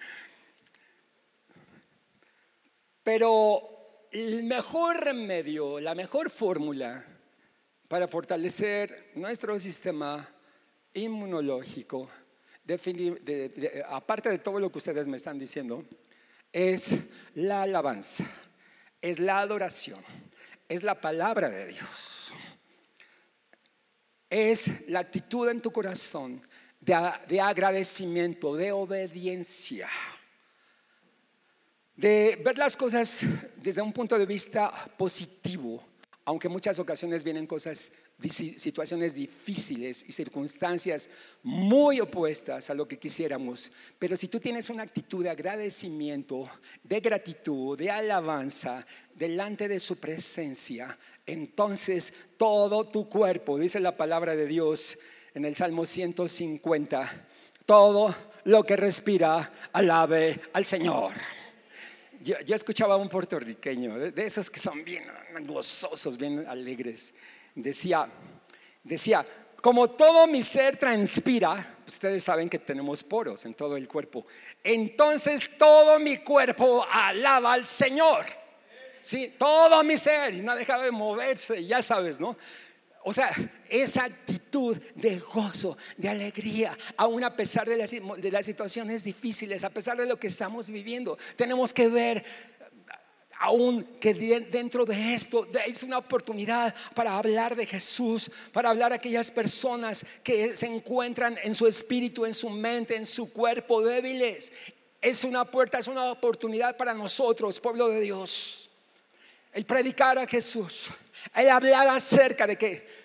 Pero 3.10 4.06
el 4.12 4.43
mejor 4.43 5.04
remedio, 5.04 5.80
la 5.80 5.95
mejor 5.95 6.30
fórmula 6.30 7.04
para 7.88 8.08
fortalecer 8.08 9.13
nuestro 9.15 9.60
sistema 9.60 10.30
inmunológico, 10.93 12.08
aparte 13.88 14.30
de 14.30 14.38
todo 14.38 14.60
lo 14.60 14.72
que 14.72 14.78
ustedes 14.78 15.08
me 15.08 15.17
están 15.17 15.39
diciendo, 15.39 15.84
es 16.54 16.98
la 17.34 17.63
alabanza, 17.63 18.26
es 19.02 19.17
la 19.17 19.39
adoración, 19.39 20.04
es 20.67 20.84
la 20.84 21.02
palabra 21.02 21.50
de 21.50 21.65
Dios, 21.65 22.32
es 24.30 24.88
la 24.88 25.00
actitud 25.00 25.50
en 25.50 25.62
tu 25.62 25.72
corazón 25.72 26.48
de 26.80 27.41
agradecimiento, 27.41 28.56
de 28.56 28.72
obediencia 28.72 29.89
de 32.00 32.40
ver 32.42 32.58
las 32.58 32.78
cosas 32.78 33.26
desde 33.58 33.82
un 33.82 33.92
punto 33.92 34.18
de 34.18 34.26
vista 34.26 34.72
positivo, 34.98 35.84
Aunque 36.24 36.48
muchas 36.48 36.78
ocasiones 36.78 37.24
vienen 37.24 37.48
cosas, 37.48 37.92
situaciones 38.30 39.16
difíciles 39.16 40.06
y 40.08 40.12
circunstancias 40.12 41.10
muy 41.42 42.00
opuestas 42.00 42.70
a 42.70 42.76
lo 42.76 42.88
que 42.88 43.00
quisiéramos. 43.00 43.72
Pero 43.98 44.16
si 44.16 44.28
tú 44.28 44.40
tienes 44.40 44.70
una 44.70 44.84
actitud 44.84 45.24
de 45.24 45.32
agradecimiento, 45.32 46.48
de 46.84 47.00
gratitud, 47.00 47.76
de 47.76 47.90
alabanza 47.90 48.86
delante 49.16 49.68
de 49.68 49.80
su 49.80 49.96
presencia, 49.98 50.96
entonces 51.26 52.14
todo 52.38 52.86
tu 52.86 53.10
cuerpo, 53.10 53.58
dice 53.58 53.80
la 53.80 53.98
palabra 53.98 54.36
de 54.36 54.46
Dios 54.46 55.00
en 55.34 55.46
el 55.46 55.56
Salmo 55.56 55.84
150, 55.84 57.28
todo 57.66 58.16
lo 58.44 58.64
que 58.64 58.76
respira, 58.76 59.52
alabe 59.74 60.40
al 60.54 60.64
Señor. 60.64 61.14
Yo, 62.22 62.36
escuchaba 62.56 62.96
a 62.96 62.98
un 62.98 63.08
puertorriqueño, 63.08 63.98
de, 63.98 64.26
esos 64.26 64.50
que 64.50 64.60
son 64.60 64.84
bien 64.84 65.06
gozosos, 65.46 66.18
bien 66.18 66.46
alegres. 66.48 67.14
Decía, 67.56 68.10
decía, 68.84 69.26
como 69.62 69.90
todo 69.90 70.28
mi 70.28 70.44
ser 70.44 70.78
transpira, 70.78 71.78
ustedes 71.88 72.24
saben 72.24 72.50
que 72.50 72.60
tenemos 72.60 73.04
poros 73.04 73.46
en 73.46 73.54
todo 73.54 73.78
el 73.78 73.88
cuerpo, 73.88 74.26
entonces 74.64 75.50
todo 75.58 76.00
mi 76.00 76.18
cuerpo 76.18 76.86
alaba 76.92 77.54
al 77.54 77.66
Señor. 77.66 78.26
Sí, 79.02 79.34
todo 79.38 79.82
mi 79.84 79.98
ser 79.98 80.34
y 80.34 80.42
no 80.42 80.52
ha 80.52 80.56
dejado 80.56 80.84
de 80.84 80.92
moverse, 80.92 81.64
ya 81.66 81.82
sabes, 81.82 82.20
¿no? 82.20 82.38
O 83.10 83.13
sea, 83.13 83.32
esa 83.67 84.04
actitud 84.04 84.78
de 84.93 85.17
gozo, 85.17 85.76
de 85.98 86.10
alegría, 86.10 86.78
aún 86.95 87.24
a 87.24 87.36
pesar 87.36 87.67
de 87.67 87.76
las, 87.76 88.45
situaciones 88.45 89.04
difíciles, 89.04 89.63
a 89.63 89.72
pesar 89.72 89.98
de 89.98 90.06
lo 90.06 90.19
que 90.19 90.28
estamos 90.28 90.69
viviendo, 90.69 91.17
tenemos 91.36 91.74
que 91.74 91.88
ver 91.88 92.24
aún 93.39 93.84
que 94.00 94.13
dentro 94.13 94.86
de 94.86 95.15
esto 95.15 95.48
es 95.65 95.82
una 95.82 95.98
oportunidad 95.98 96.76
para 96.93 97.17
hablar 97.17 97.56
de 97.56 97.65
Jesús, 97.65 98.30
para 98.54 98.69
hablar 98.69 98.91
a 98.91 98.98
aquellas 98.98 99.32
personas 99.32 100.06
que 100.22 100.56
se 100.56 100.67
encuentran 100.67 101.36
en 101.41 101.56
su 101.56 101.65
espíritu, 101.65 102.28
en 102.28 102.36
su 102.36 102.52
mente, 102.52 102.95
en 102.95 103.08
su 103.08 103.34
cuerpo 103.34 103.82
débiles. 103.82 104.54
Es 105.02 105.24
una 105.24 105.45
puerta, 105.45 105.80
es 105.80 105.88
una 105.88 106.12
oportunidad 106.12 106.78
para 106.78 106.93
nosotros, 106.93 107.60
pueblo 107.60 107.88
de 107.88 108.02
Dios. 108.02 108.69
El 109.52 109.65
predicar 109.65 110.19
a 110.19 110.28
Jesús, 110.28 110.89
el 111.36 111.50
hablar 111.50 111.88
acerca 111.88 112.45
de 112.45 112.56
que 112.56 112.99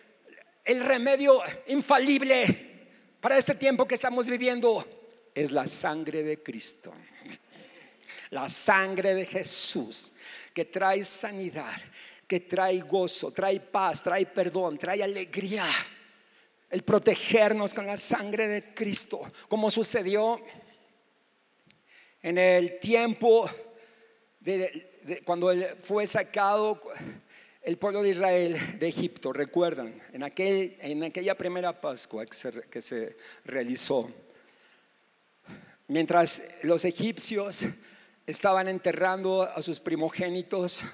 el 0.64 0.84
remedio 0.84 1.42
infalible 1.68 2.72
para 3.20 3.36
este 3.36 3.54
tiempo 3.54 3.86
que 3.86 3.96
estamos 3.96 4.28
viviendo 4.28 4.86
es 5.34 5.50
la 5.50 5.66
sangre 5.66 6.22
de 6.22 6.42
Cristo. 6.42 6.94
La 8.30 8.48
sangre 8.48 9.14
de 9.14 9.26
Jesús 9.26 10.12
que 10.52 10.64
trae 10.64 11.04
sanidad, 11.04 11.76
que 12.26 12.40
trae 12.40 12.80
gozo, 12.80 13.32
trae 13.32 13.60
paz, 13.60 14.02
trae 14.02 14.26
perdón, 14.26 14.78
trae 14.78 15.02
alegría. 15.02 15.66
El 16.70 16.82
protegernos 16.82 17.74
con 17.74 17.86
la 17.86 17.96
sangre 17.96 18.48
de 18.48 18.74
Cristo, 18.74 19.20
como 19.48 19.70
sucedió 19.70 20.40
en 22.22 22.38
el 22.38 22.78
tiempo 22.78 23.48
de, 24.40 25.22
cuando 25.24 25.50
él 25.50 25.76
fue 25.80 26.06
sacado 26.06 26.80
el 27.64 27.78
pueblo 27.78 28.02
de 28.02 28.10
Israel 28.10 28.78
de 28.78 28.88
Egipto, 28.88 29.32
recuerdan, 29.32 29.94
en, 30.12 30.22
aquel, 30.22 30.76
en 30.80 31.02
aquella 31.02 31.36
primera 31.36 31.80
Pascua 31.80 32.26
que 32.26 32.36
se, 32.36 32.52
que 32.68 32.82
se 32.82 33.16
realizó, 33.44 34.10
mientras 35.88 36.42
los 36.62 36.84
egipcios 36.84 37.66
estaban 38.26 38.68
enterrando 38.68 39.42
a 39.42 39.62
sus 39.62 39.80
primogénitos, 39.80 40.84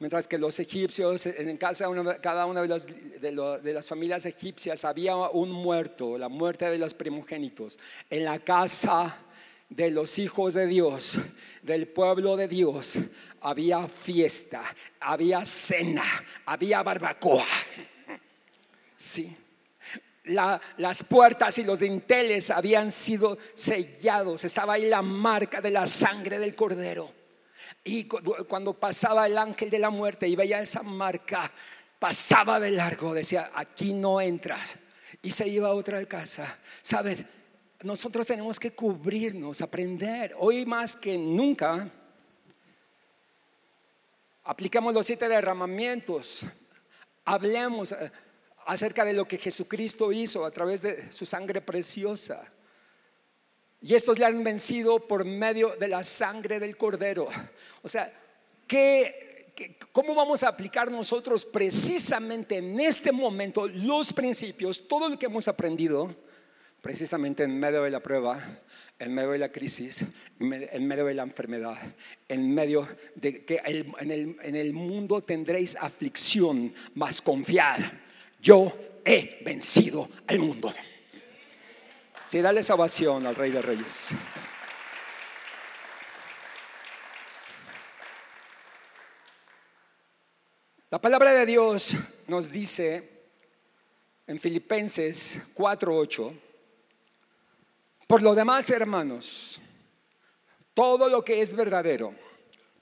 mientras 0.00 0.28
que 0.28 0.36
los 0.36 0.60
egipcios, 0.60 1.24
en 1.24 1.56
casa 1.56 1.86
cada 2.20 2.44
una 2.44 2.60
de, 2.60 3.60
de, 3.62 3.72
las 3.72 3.88
familias 3.88 4.26
egipcias 4.26 4.84
había 4.84 5.16
un 5.16 5.50
muerto, 5.50 6.18
la 6.18 6.28
muerte 6.28 6.68
de 6.68 6.78
los 6.78 6.92
primogénitos. 6.92 7.78
En 8.10 8.24
la 8.24 8.38
casa 8.38 9.16
de 9.76 9.90
los 9.90 10.18
hijos 10.18 10.54
de 10.54 10.66
Dios, 10.66 11.18
del 11.62 11.88
pueblo 11.88 12.36
de 12.36 12.46
Dios, 12.46 12.98
había 13.40 13.88
fiesta, 13.88 14.62
había 15.00 15.44
cena, 15.44 16.04
había 16.46 16.82
barbacoa. 16.82 17.46
Sí. 18.96 19.36
las 20.24 21.02
puertas 21.02 21.58
y 21.58 21.64
los 21.64 21.80
dinteles 21.80 22.50
habían 22.50 22.90
sido 22.90 23.38
sellados, 23.54 24.44
estaba 24.44 24.74
ahí 24.74 24.88
la 24.88 25.02
marca 25.02 25.60
de 25.60 25.70
la 25.70 25.86
sangre 25.86 26.38
del 26.38 26.54
cordero. 26.54 27.12
Y 27.82 28.04
cuando 28.04 28.74
pasaba 28.74 29.26
el 29.26 29.36
ángel 29.36 29.70
de 29.70 29.80
la 29.80 29.90
muerte 29.90 30.28
y 30.28 30.36
veía 30.36 30.60
esa 30.60 30.82
marca, 30.82 31.50
pasaba 31.98 32.60
de 32.60 32.70
largo, 32.70 33.14
decía, 33.14 33.50
aquí 33.54 33.92
no 33.92 34.20
entras. 34.20 34.76
Y 35.22 35.30
se 35.32 35.48
iba 35.48 35.68
a 35.68 35.72
otra 35.72 36.04
casa. 36.06 36.58
¿Sabes? 36.82 37.24
Nosotros 37.82 38.26
tenemos 38.26 38.58
que 38.58 38.72
cubrirnos, 38.72 39.60
aprender. 39.60 40.34
Hoy 40.38 40.64
más 40.66 40.96
que 40.96 41.16
nunca, 41.18 41.90
aplicamos 44.44 44.94
los 44.94 45.06
siete 45.06 45.28
derramamientos, 45.28 46.44
hablemos 47.24 47.92
eh, 47.92 48.10
acerca 48.66 49.04
de 49.04 49.12
lo 49.12 49.26
que 49.26 49.38
Jesucristo 49.38 50.12
hizo 50.12 50.44
a 50.44 50.50
través 50.50 50.82
de 50.82 51.12
su 51.12 51.26
sangre 51.26 51.60
preciosa. 51.60 52.52
Y 53.80 53.94
estos 53.94 54.18
le 54.18 54.24
han 54.24 54.44
vencido 54.44 55.06
por 55.06 55.24
medio 55.24 55.76
de 55.76 55.88
la 55.88 56.04
sangre 56.04 56.60
del 56.60 56.76
cordero. 56.76 57.28
O 57.82 57.88
sea, 57.88 58.12
cómo 59.90 60.14
vamos 60.14 60.44
a 60.44 60.48
aplicar 60.48 60.90
nosotros 60.90 61.44
precisamente 61.44 62.58
en 62.58 62.78
este 62.78 63.10
momento 63.10 63.66
los 63.66 64.12
principios, 64.12 64.86
todo 64.86 65.08
lo 65.08 65.18
que 65.18 65.26
hemos 65.26 65.48
aprendido? 65.48 66.14
Precisamente 66.82 67.44
en 67.44 67.58
medio 67.58 67.84
de 67.84 67.90
la 67.90 68.00
prueba, 68.00 68.60
en 68.98 69.14
medio 69.14 69.30
de 69.30 69.38
la 69.38 69.52
crisis, 69.52 70.04
en 70.40 70.86
medio 70.86 71.06
de 71.06 71.14
la 71.14 71.22
enfermedad, 71.22 71.78
en 72.28 72.52
medio 72.52 72.86
de 73.14 73.44
que 73.44 73.62
en, 73.64 74.56
el, 74.56 74.72
mundo 74.72 75.22
tendréis 75.22 75.76
aflicción, 75.76 76.74
mas 76.94 77.22
confiad, 77.22 77.80
yo 78.40 79.00
he 79.04 79.42
vencido 79.44 80.10
al 80.26 80.40
mundo. 80.40 80.74
Sí, 82.26 82.40
dale 82.40 82.64
salvación 82.64 83.26
al 83.26 83.36
Rey 83.36 83.52
de 83.52 83.62
Reyes. 83.62 84.08
La 90.90 91.00
palabra 91.00 91.32
de 91.32 91.46
Dios 91.46 91.94
nos 92.26 92.50
dice 92.50 93.08
en 94.26 94.40
Filipenses 94.40 95.40
4:8 95.54 96.51
por 98.12 98.20
lo 98.20 98.34
demás, 98.34 98.68
hermanos, 98.68 99.58
todo 100.74 101.08
lo 101.08 101.24
que 101.24 101.40
es 101.40 101.54
verdadero, 101.54 102.14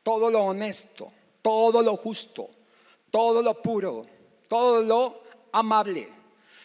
todo 0.02 0.28
lo 0.28 0.40
honesto, 0.40 1.12
todo 1.40 1.82
lo 1.82 1.96
justo, 1.96 2.50
todo 3.12 3.40
lo 3.40 3.62
puro, 3.62 4.04
todo 4.48 4.82
lo 4.82 5.22
amable, 5.52 6.08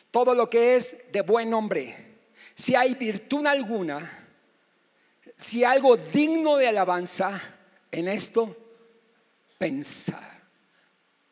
todo 0.10 0.34
lo 0.34 0.49
que 0.49 0.78
es 0.78 1.12
de 1.12 1.21
buen 1.21 1.51
nombre, 1.51 2.23
si 2.56 2.73
hay 2.73 2.95
virtud 2.95 3.45
alguna, 3.45 4.28
si 5.38 5.63
algo 5.63 5.95
digno 5.95 6.58
de 6.58 6.67
alabanza, 6.67 7.39
en 7.91 8.08
esto 8.08 8.58
pensa. 9.60 10.41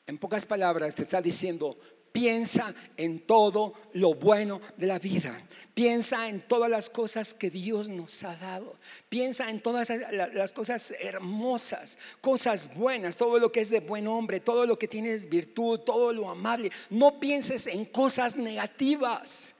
En 0.06 0.20
pocas 0.20 0.46
palabras 0.46 0.94
te 0.94 1.02
está 1.02 1.20
diciendo, 1.20 1.80
Piensa 2.14 2.76
en 2.96 3.22
todo 3.22 3.74
lo 3.94 4.14
bueno 4.14 4.62
de 4.78 4.86
la 4.86 5.00
vida. 5.00 5.36
Piensa 5.74 6.30
en 6.30 6.42
todas 6.42 6.70
las 6.70 6.92
cosas 6.92 7.34
que 7.34 7.50
Dios 7.50 7.90
nos 7.90 8.24
ha 8.24 8.36
dado. 8.36 8.76
Piensa 9.10 9.50
en 9.50 9.60
todas 9.60 9.92
las 10.12 10.54
cosas 10.54 10.94
hermosas, 11.02 11.98
cosas 12.22 12.76
buenas, 12.76 13.18
todo 13.18 13.40
lo 13.40 13.52
que 13.52 13.62
es 13.62 13.72
de 13.72 13.80
buen 13.80 14.08
hombre, 14.08 14.40
todo 14.40 14.68
lo 14.68 14.78
que 14.78 14.88
tiene 14.88 15.18
virtud, 15.18 15.80
todo 15.80 16.14
lo 16.14 16.30
amable. 16.30 16.72
No 16.92 17.20
pienses 17.20 17.66
en 17.66 17.86
cosas 17.86 18.36
negativas. 18.36 19.56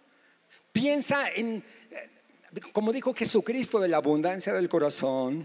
Piensa 0.72 1.32
en, 1.36 1.64
como 2.72 2.94
dijo 2.94 3.16
Jesucristo, 3.16 3.80
de 3.80 3.88
la 3.88 3.98
abundancia 3.98 4.54
del 4.54 4.70
corazón, 4.70 5.44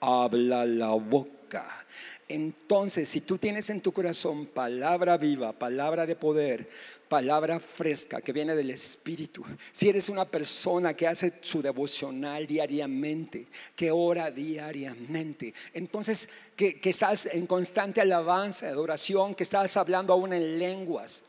habla 0.00 0.64
la 0.64 0.92
boca. 0.92 1.84
Entonces, 2.28 3.08
si 3.08 3.20
tú 3.20 3.38
tienes 3.38 3.70
en 3.70 3.80
tu 3.80 3.92
corazón 3.92 4.46
palabra 4.46 5.16
viva, 5.16 5.52
palabra 5.52 6.06
de 6.06 6.16
poder, 6.16 6.68
palabra 7.08 7.60
fresca 7.60 8.20
que 8.20 8.32
viene 8.32 8.56
del 8.56 8.70
Espíritu, 8.70 9.44
si 9.70 9.88
eres 9.88 10.08
una 10.08 10.24
persona 10.24 10.94
que 10.94 11.06
hace 11.06 11.34
su 11.40 11.62
devocional 11.62 12.44
diariamente, 12.44 13.46
que 13.76 13.92
ora 13.92 14.32
diariamente, 14.32 15.54
entonces 15.72 16.28
que, 16.56 16.80
estás 16.82 17.26
en 17.26 17.46
constante 17.46 18.00
alabanza, 18.00 18.68
adoración, 18.68 19.36
que 19.36 19.44
estás 19.44 19.76
hablando 19.76 20.12
aún 20.12 20.32
en 20.32 20.58
lenguas, 20.58 21.22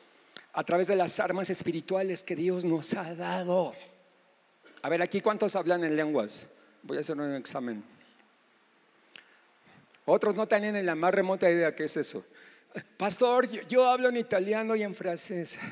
a 0.54 0.64
través 0.64 0.88
de 0.88 0.96
las 0.96 1.20
armas 1.20 1.52
espirituales 1.52 2.24
que 2.24 2.36
Dios 2.36 2.66
nos 2.66 2.96
ha 2.96 3.14
dado. 3.14 3.76
A 4.82 4.90
ver, 4.90 5.04
aquí 5.04 5.22
cuántos 5.22 5.56
hablan 5.56 5.84
en 5.84 5.96
lenguas. 5.96 6.48
Voy 6.82 6.98
a 6.98 7.02
hacer 7.02 7.16
un 7.18 7.36
examen. 7.36 7.97
Otros 10.10 10.36
no 10.36 10.48
tienen 10.48 10.86
la 10.86 10.96
más 10.96 11.14
remota 11.14 11.52
idea 11.52 11.76
qué 11.76 11.84
es 11.84 11.98
eso. 11.98 12.26
Pastor, 12.96 13.50
yo, 13.68 13.86
hablo 13.86 14.08
en 14.08 14.16
italiano 14.16 14.74
y 14.76 14.84
en 14.84 14.96
francés. 14.96 15.60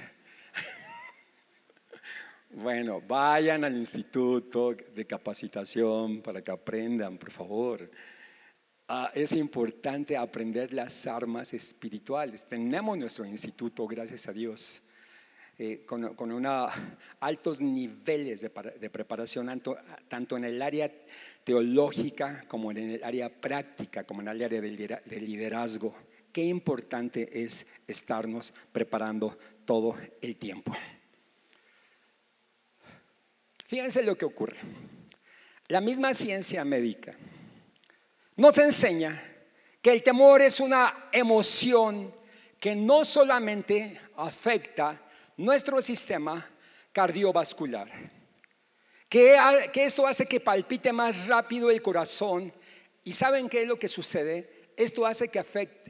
Bueno, 2.50 3.02
vayan 3.02 3.66
al 3.66 3.76
instituto 3.76 4.74
de 4.74 5.06
capacitación 5.06 6.22
para 6.22 6.42
que 6.42 6.52
aprendan, 6.52 7.18
por 7.18 7.30
favor. 7.30 7.92
Ah, 8.88 9.12
es 9.14 9.34
importante 9.34 10.16
aprender 10.16 10.74
las 10.74 11.06
armas 11.06 11.54
espirituales. 11.54 12.46
Tenemos 12.46 12.98
nuestro 12.98 13.26
instituto, 13.26 13.86
gracias 13.86 14.30
a 14.30 14.32
Dios, 14.32 14.82
eh, 15.58 15.84
con, 15.86 16.16
con 16.16 16.32
una, 16.32 16.68
altos 17.20 17.62
niveles 17.62 18.42
de, 18.42 18.52
de 18.80 18.90
preparación, 18.90 19.46
tanto, 19.46 19.78
tanto, 20.08 20.38
en 20.38 20.44
el 20.44 20.62
área 20.62 20.92
teológica 21.44 22.44
como 22.48 22.72
en 22.72 22.78
el 22.78 23.04
área 23.04 23.30
práctica, 23.30 24.04
como 24.04 24.22
en 24.22 24.28
el 24.28 24.44
área 24.44 24.62
de 24.62 25.22
liderazgo. 25.22 25.96
Qué 26.34 26.44
importante 26.44 27.44
es 27.44 27.68
estarnos 27.88 28.54
preparando 28.74 29.38
todo 29.64 29.96
el 30.22 30.36
tiempo. 30.36 30.76
Fíjense 33.66 34.04
lo 34.04 34.18
que 34.18 34.26
ocurre. 34.26 34.58
La 35.68 35.82
misma 35.82 36.14
ciencia 36.14 36.66
médica 36.66 37.16
nos 38.36 38.58
enseña 38.58 39.22
que 39.82 39.94
el 39.94 40.04
temor 40.04 40.42
es 40.42 40.60
una 40.60 41.10
emoción 41.12 42.14
que 42.60 42.76
no 42.76 43.06
solamente 43.06 44.00
afecta 44.18 45.02
nuestro 45.38 45.82
sistema 45.82 46.50
cardiovascular, 46.92 47.90
que, 49.10 49.38
esto 49.76 50.08
hace 50.08 50.26
que 50.26 50.40
palpite 50.40 50.92
más 50.92 51.28
rápido 51.28 51.70
el 51.70 51.82
corazón 51.82 52.54
y 53.04 53.14
saben 53.14 53.50
qué 53.50 53.62
es 53.62 53.68
lo 53.68 53.80
que 53.80 53.88
sucede. 53.88 54.72
Esto 54.78 55.06
hace 55.06 55.30
que 55.30 55.44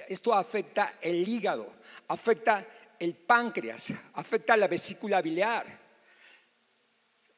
esto 0.10 0.34
afecta 0.34 1.00
el 1.02 1.28
hígado, 1.28 1.74
afecta 2.08 2.66
el 3.00 3.16
páncreas, 3.16 3.94
afecta 4.14 4.56
la 4.56 4.68
vesícula 4.68 5.22
biliar 5.22 5.86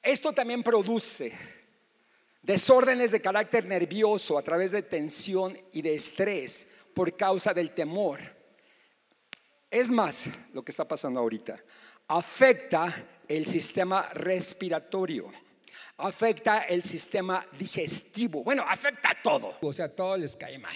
esto 0.08 0.32
también 0.32 0.63
produce 0.63 1.34
desórdenes 2.41 3.12
de 3.12 3.20
carácter 3.20 3.65
nervioso 3.65 4.38
a 4.38 4.41
través 4.41 4.72
de 4.72 4.82
tensión 4.82 5.60
y 5.74 5.82
de 5.82 5.96
estrés 5.96 6.65
por 6.93 7.17
causa 7.17 7.54
del 7.54 7.72
temor. 7.72 8.22
Es 9.70 9.89
más, 9.89 10.30
lo 10.54 10.63
que 10.63 10.72
está 10.72 10.88
pasando 10.88 11.20
ahorita, 11.20 11.62
afecta 12.08 13.22
el 13.28 13.46
sistema 13.46 14.10
respiratorio, 14.13 15.32
afecta 15.98 16.62
el 16.62 16.84
sistema 16.84 17.46
digestivo, 17.58 18.43
bueno, 18.43 18.63
afecta 18.67 19.10
todo. 19.24 19.58
O 19.62 19.74
sea, 19.74 19.93
todo 19.93 20.17
les 20.17 20.36
cae 20.36 20.58
mal, 20.60 20.76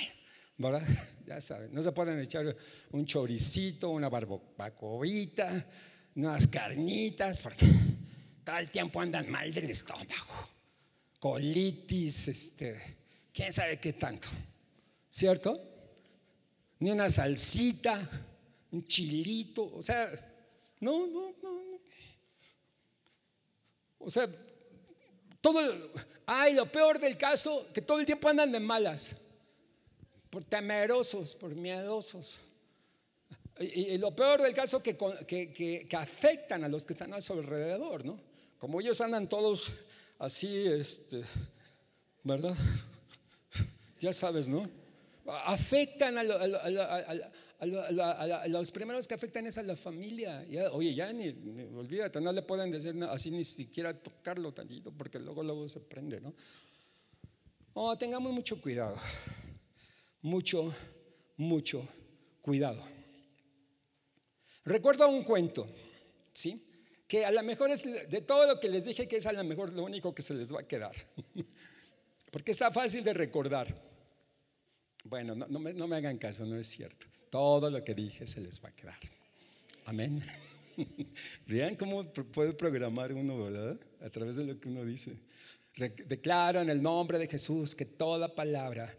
¿verdad? 0.58 0.88
Ya 1.28 1.40
saben, 1.40 1.74
no 1.74 1.82
se 1.82 1.94
pueden 1.94 2.20
echar 2.20 2.58
un 2.92 3.06
choricito, 3.06 3.90
una 3.90 4.10
barbacoita, 4.10 5.66
unas 6.16 6.46
carnitas, 6.48 7.40
porque 7.40 7.66
todo 8.44 8.58
el 8.58 8.70
tiempo 8.70 9.00
andan 9.00 9.30
mal 9.32 9.54
del 9.54 9.70
estómago, 9.70 10.50
colitis, 11.22 12.28
este, 12.28 12.98
quién 13.34 13.54
sabe 13.54 13.80
qué 13.80 13.94
tanto, 13.94 14.28
¿cierto? 15.10 15.58
Ni 16.80 16.92
una 16.92 17.10
salsita, 17.10 18.10
un 18.72 18.86
chilito, 18.86 19.74
o 19.74 19.82
sea, 19.82 20.31
no, 20.82 21.08
no, 21.08 21.34
no. 21.42 21.62
O 24.00 24.10
sea, 24.10 24.28
todo, 25.40 25.62
ay, 26.26 26.54
lo 26.54 26.66
peor 26.66 27.00
del 27.00 27.18
caso, 27.18 27.68
que 27.74 27.82
todo 27.82 28.00
el 28.00 28.06
tiempo 28.06 28.28
andan 28.28 28.52
de 28.52 28.60
malas, 28.60 29.16
por 30.30 30.44
temerosos, 30.44 31.36
por 31.36 31.56
miedosos. 31.56 32.40
Y, 33.60 33.98
lo 34.00 34.16
peor 34.16 34.42
del 34.42 34.54
caso 34.54 34.82
que, 34.82 34.98
que, 35.28 35.54
que, 35.88 35.96
afectan 35.96 36.64
a 36.64 36.68
los 36.68 36.84
que 36.84 36.94
están 36.94 37.14
a 37.14 37.22
su 37.22 37.34
alrededor, 37.34 38.04
¿no? 38.06 38.20
Como 38.58 38.82
ellos 38.82 39.02
andan 39.02 39.30
todos 39.30 39.72
así, 40.18 40.68
este, 40.68 41.24
¿verdad? 42.24 42.56
Ya 44.00 44.14
sabes, 44.14 44.50
¿no? 44.50 44.68
Afectan 45.28 46.18
a, 46.18 46.24
los 47.62 48.72
primeros 48.72 49.08
que 49.08 49.14
afectan 49.14 49.48
es 49.48 49.58
a 49.58 49.64
la 49.64 49.76
familia. 49.76 50.46
oye, 50.72 50.94
ya 50.94 51.12
ni, 51.14 51.30
olvídate, 51.76 52.20
no 52.22 52.32
le 52.32 52.42
pueden 52.42 52.72
decir 52.72 52.96
así 53.04 53.32
ni 53.32 53.44
siquiera 53.44 53.94
tocarlo 53.94 54.54
tantito 54.54 54.92
porque 54.92 55.20
luego 55.20 55.44
luego 55.44 55.70
se 55.70 55.80
prende, 55.80 56.20
¿no? 56.20 56.34
Oh, 57.74 57.98
tengamos 57.98 58.34
mucho 58.34 58.62
cuidado. 58.62 58.98
Mucho, 60.22 60.74
mucho 61.38 61.88
cuidado. 62.42 62.84
Recuerdo 64.66 65.08
un 65.08 65.24
cuento, 65.24 65.68
¿sí? 66.34 66.68
que 67.12 67.26
a 67.26 67.32
lo 67.32 67.44
mejor 67.44 67.70
es 67.70 67.84
de 67.84 68.22
todo 68.22 68.48
lo 68.48 68.58
que 68.58 68.70
les 68.70 68.86
dije 68.86 69.06
que 69.06 69.18
es 69.18 69.26
a 69.26 69.34
lo 69.34 69.44
mejor 69.44 69.74
lo 69.74 69.84
único 69.84 70.16
que 70.16 70.22
se 70.22 70.34
les 70.34 70.56
va 70.56 70.62
a 70.62 70.64
quedar. 70.66 70.96
Porque 72.32 72.52
está 72.52 72.72
fácil 72.72 73.04
de 73.04 73.14
recordar. 73.14 73.68
Bueno, 75.04 75.36
no, 75.36 75.60
me, 75.60 75.96
hagan 75.98 76.18
caso, 76.18 76.46
no 76.46 76.56
es 76.58 76.68
cierto. 76.68 77.08
Todo 77.32 77.72
lo 77.72 77.82
que 77.82 77.96
dije 77.96 78.28
se 78.28 78.42
les 78.42 78.62
va 78.62 78.68
a 78.70 78.76
quedar. 78.76 79.00
Amén. 79.86 80.22
Vean 81.48 81.78
cómo 81.78 82.04
puede 82.12 82.52
programar 82.54 83.14
uno, 83.14 83.46
¿verdad? 83.46 83.80
A 84.02 84.10
través 84.10 84.36
de 84.36 84.44
lo 84.44 84.60
que 84.60 84.68
uno 84.68 84.84
dice. 84.84 85.16
Declaro 85.76 86.60
en 86.60 86.70
el 86.70 86.82
nombre 86.82 87.18
de 87.18 87.30
Jesús 87.30 87.74
que 87.74 87.86
toda 87.86 88.36
palabra 88.36 88.94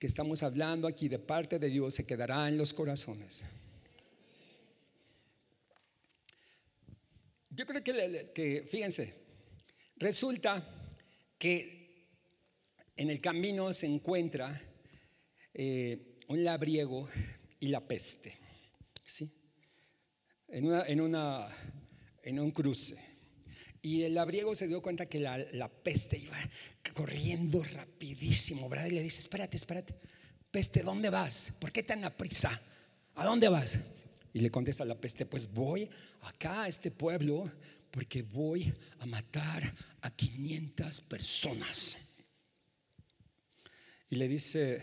que 0.00 0.08
estamos 0.08 0.42
hablando 0.42 0.88
aquí 0.88 1.08
de 1.08 1.20
parte 1.20 1.60
de 1.60 1.68
Dios 1.68 1.94
se 1.94 2.04
quedará 2.04 2.48
en 2.48 2.58
los 2.58 2.74
corazones. 2.74 3.44
Yo 7.50 7.66
creo 7.66 7.84
que, 7.84 8.66
fíjense, 8.68 9.14
resulta 9.96 10.68
que 11.38 12.04
en 12.96 13.10
el 13.10 13.20
camino 13.20 13.72
se 13.72 13.86
encuentra 13.86 14.60
eh, 15.54 16.18
un 16.26 16.42
labriego 16.42 17.08
y 17.60 17.68
la 17.68 17.86
peste, 17.86 18.34
¿sí? 19.04 19.30
En, 20.48 20.66
una, 21.00 21.48
en, 22.22 22.40
un 22.40 22.50
cruce. 22.50 22.96
Y 23.82 24.02
el 24.02 24.14
labriego 24.14 24.54
se 24.54 24.68
dio 24.68 24.80
cuenta 24.82 25.06
que 25.06 25.20
la, 25.20 25.68
peste 25.82 26.18
iba 26.18 26.36
corriendo 26.94 27.62
rapidísimo, 27.62 28.68
¿verdad? 28.68 28.86
Y 28.86 28.92
le 28.92 29.02
dice, 29.02 29.20
espérate, 29.20 29.56
espérate, 29.56 29.94
peste, 30.50 30.82
¿dónde 30.82 31.10
vas? 31.10 31.52
¿Por 31.58 31.72
qué 31.72 31.82
tan 31.82 32.04
aprisa? 32.04 32.60
¿A 33.14 33.24
dónde 33.24 33.48
vas? 33.48 33.78
Y 34.32 34.40
le 34.40 34.50
contesta 34.50 34.84
la 34.84 35.00
peste, 35.00 35.26
pues 35.26 35.52
voy 35.52 35.88
acá 36.22 36.64
a 36.64 36.68
este 36.68 36.90
pueblo 36.90 37.50
porque 37.90 38.22
voy 38.22 38.72
a 38.98 39.06
matar 39.06 39.74
a 40.02 40.10
500 40.10 41.00
personas. 41.02 41.96
Y 44.08 44.16
le 44.16 44.28
dice, 44.28 44.82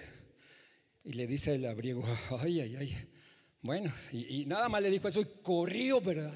y 1.04 1.14
le 1.14 1.28
dice 1.28 1.56
el 1.56 1.66
abriego, 1.66 2.04
ay, 2.40 2.62
ay, 2.62 2.76
ay. 2.76 3.10
Bueno, 3.62 3.94
y, 4.12 4.46
nada 4.46 4.68
más 4.68 4.82
le 4.82 4.90
dijo 4.90 5.08
eso 5.08 5.22
y 5.22 5.42
corrió, 5.42 6.02
¿verdad? 6.02 6.34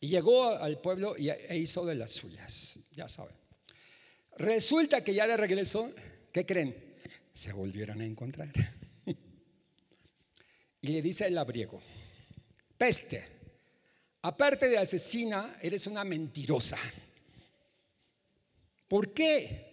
Y 0.00 0.08
llegó 0.08 0.50
al 0.50 0.80
pueblo 0.80 1.16
y, 1.16 1.30
e 1.30 1.56
hizo 1.56 1.86
de 1.86 1.94
las 1.94 2.10
suyas, 2.10 2.90
ya 2.94 3.08
saben. 3.08 3.34
Resulta 4.36 5.02
que 5.02 5.14
ya 5.14 5.26
de 5.26 5.36
regreso, 5.36 5.92
¿qué 6.32 6.44
creen? 6.44 6.76
Se 7.32 7.52
volvieron 7.52 8.00
a 8.00 8.06
encontrar. 8.06 8.50
Y 10.82 10.88
le 10.88 11.02
dice 11.02 11.26
el 11.26 11.34
labriego, 11.34 11.82
peste, 12.78 13.26
aparte 14.22 14.68
de 14.68 14.78
asesina, 14.78 15.56
eres 15.60 15.88
una 15.88 16.04
mentirosa. 16.04 16.78
¿Por 18.86 19.12
qué? 19.12 19.65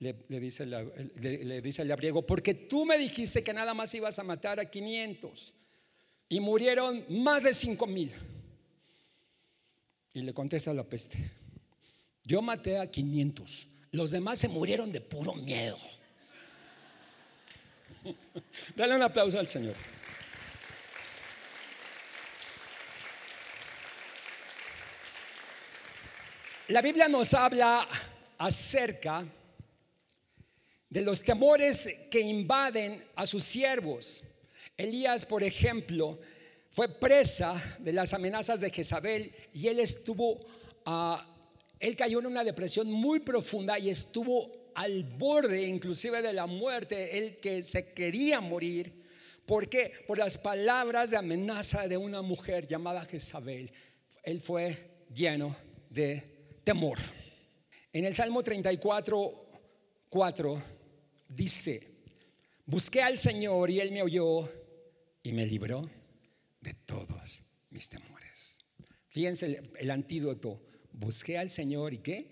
Le, 0.00 0.12
dice 0.28 0.66
le, 0.66 1.62
dice 1.62 1.82
el 1.82 1.88
labriego, 1.88 2.26
porque 2.26 2.52
tú 2.52 2.84
me 2.84 2.98
dijiste 2.98 3.42
que 3.42 3.52
nada 3.52 3.74
más 3.74 3.94
ibas 3.94 4.18
a 4.18 4.22
matar 4.22 4.60
a 4.60 4.66
500 4.66 5.54
y 6.28 6.40
murieron 6.40 7.04
más 7.08 7.42
de 7.42 7.54
5 7.54 7.86
mil. 7.86 8.12
Y 10.12 10.22
le 10.22 10.34
contesta 10.34 10.74
la 10.74 10.84
peste, 10.84 11.18
yo 12.24 12.42
maté 12.42 12.78
a 12.78 12.90
500, 12.90 13.66
los 13.92 14.10
demás 14.10 14.38
se 14.38 14.48
murieron 14.48 14.92
de 14.92 15.00
puro 15.00 15.34
miedo. 15.34 15.78
Dale 18.76 18.96
un 18.96 19.02
aplauso 19.02 19.38
al 19.38 19.48
Señor. 19.48 19.74
La 26.68 26.80
Biblia 26.80 27.08
nos 27.08 27.34
habla 27.34 27.86
acerca 28.38 29.26
de 30.94 31.02
los 31.02 31.24
temores 31.24 31.88
que 32.08 32.20
invaden 32.20 33.02
a 33.16 33.26
sus 33.26 33.42
siervos. 33.42 34.22
Elías, 34.76 35.26
por 35.26 35.42
ejemplo, 35.42 36.20
fue 36.70 36.88
presa 36.88 37.76
de 37.80 37.92
las 37.92 38.14
amenazas 38.14 38.60
de 38.60 38.70
Jezabel 38.70 39.32
y 39.52 39.66
él 39.66 39.80
estuvo, 39.80 40.38
uh, 40.86 41.16
él 41.80 41.96
cayó 41.96 42.20
en 42.20 42.26
una 42.26 42.44
depresión 42.44 42.92
muy 42.92 43.18
profunda 43.18 43.76
y 43.76 43.90
estuvo 43.90 44.70
al 44.76 45.02
borde 45.02 45.64
inclusive 45.64 46.22
de 46.22 46.32
la 46.32 46.46
muerte, 46.46 47.18
él 47.18 47.38
que 47.38 47.64
se 47.64 47.92
quería 47.92 48.40
morir 48.40 49.02
¿Por 49.46 49.68
qué? 49.68 49.92
Por 50.06 50.18
las 50.18 50.38
palabras 50.38 51.10
de 51.10 51.18
amenaza 51.18 51.86
de 51.86 51.98
una 51.98 52.22
mujer 52.22 52.66
llamada 52.66 53.04
Jezabel. 53.04 53.70
Él 54.22 54.40
fue 54.40 55.04
lleno 55.12 55.54
de 55.90 56.22
temor. 56.64 56.98
En 57.92 58.06
el 58.06 58.14
Salmo 58.14 58.42
34, 58.42 59.46
4 60.08 60.73
dice, 61.34 61.94
busqué 62.66 63.02
al 63.02 63.18
Señor 63.18 63.70
y 63.70 63.80
Él 63.80 63.92
me 63.92 64.02
oyó 64.02 64.48
y 65.22 65.32
me 65.32 65.46
libró 65.46 65.88
de 66.60 66.74
todos 66.74 67.42
mis 67.70 67.88
temores. 67.88 68.58
Fíjense 69.08 69.62
el, 69.78 69.90
antídoto, 69.90 70.60
busqué 70.92 71.38
al 71.38 71.50
Señor 71.50 71.94
y 71.94 71.98
qué? 71.98 72.26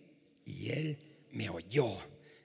Y 0.45 0.71
Él 0.71 0.99
me 1.31 1.49
oyó 1.49 1.99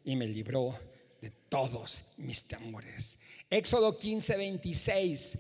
y 0.03 0.15
me 0.15 0.27
libró 0.27 0.77
de 1.21 1.31
todos 1.31 2.05
mis 2.17 2.43
temores. 2.43 3.19
Éxodo 3.49 3.97
15, 3.97 4.37
26. 4.37 5.39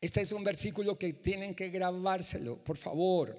Este 0.00 0.20
es 0.20 0.32
un 0.32 0.44
versículo 0.44 0.98
que 0.98 1.12
tienen 1.14 1.54
que 1.54 1.70
grabárselo, 1.70 2.62
por 2.62 2.76
favor. 2.76 3.38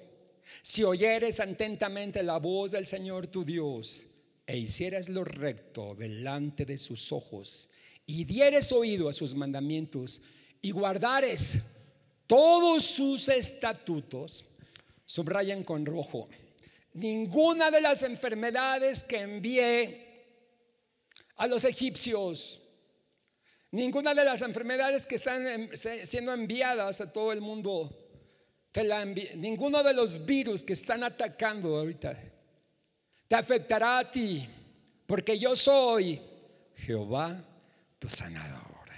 Si 0.62 0.82
oyeres 0.82 1.40
atentamente 1.40 2.22
la 2.22 2.38
voz 2.38 2.72
del 2.72 2.86
Señor 2.86 3.28
tu 3.28 3.44
Dios 3.44 4.04
e 4.50 4.58
hicieras 4.58 5.08
lo 5.08 5.22
recto 5.22 5.94
delante 5.94 6.64
de 6.64 6.76
sus 6.76 7.12
ojos 7.12 7.68
y 8.04 8.24
dieres 8.24 8.72
oído 8.72 9.08
a 9.08 9.12
sus 9.12 9.32
mandamientos 9.32 10.22
y 10.60 10.72
guardares 10.72 11.60
todos 12.26 12.84
sus 12.84 13.28
estatutos, 13.28 14.44
subrayan 15.06 15.62
con 15.62 15.86
rojo, 15.86 16.28
ninguna 16.94 17.70
de 17.70 17.80
las 17.80 18.02
enfermedades 18.02 19.04
que 19.04 19.20
envié 19.20 20.26
a 21.36 21.46
los 21.46 21.62
egipcios, 21.62 22.60
ninguna 23.70 24.14
de 24.14 24.24
las 24.24 24.42
enfermedades 24.42 25.06
que 25.06 25.14
están 25.14 25.70
siendo 26.02 26.34
enviadas 26.34 27.00
a 27.00 27.12
todo 27.12 27.32
el 27.32 27.40
mundo, 27.40 27.96
ninguno 29.36 29.84
de 29.84 29.94
los 29.94 30.26
virus 30.26 30.64
que 30.64 30.72
están 30.72 31.04
atacando 31.04 31.76
ahorita, 31.76 32.39
te 33.30 33.36
afectará 33.36 34.00
a 34.00 34.10
ti, 34.10 34.44
porque 35.06 35.38
yo 35.38 35.54
soy 35.54 36.20
Jehová 36.74 37.40
tu 37.96 38.10
sanador, 38.10 38.88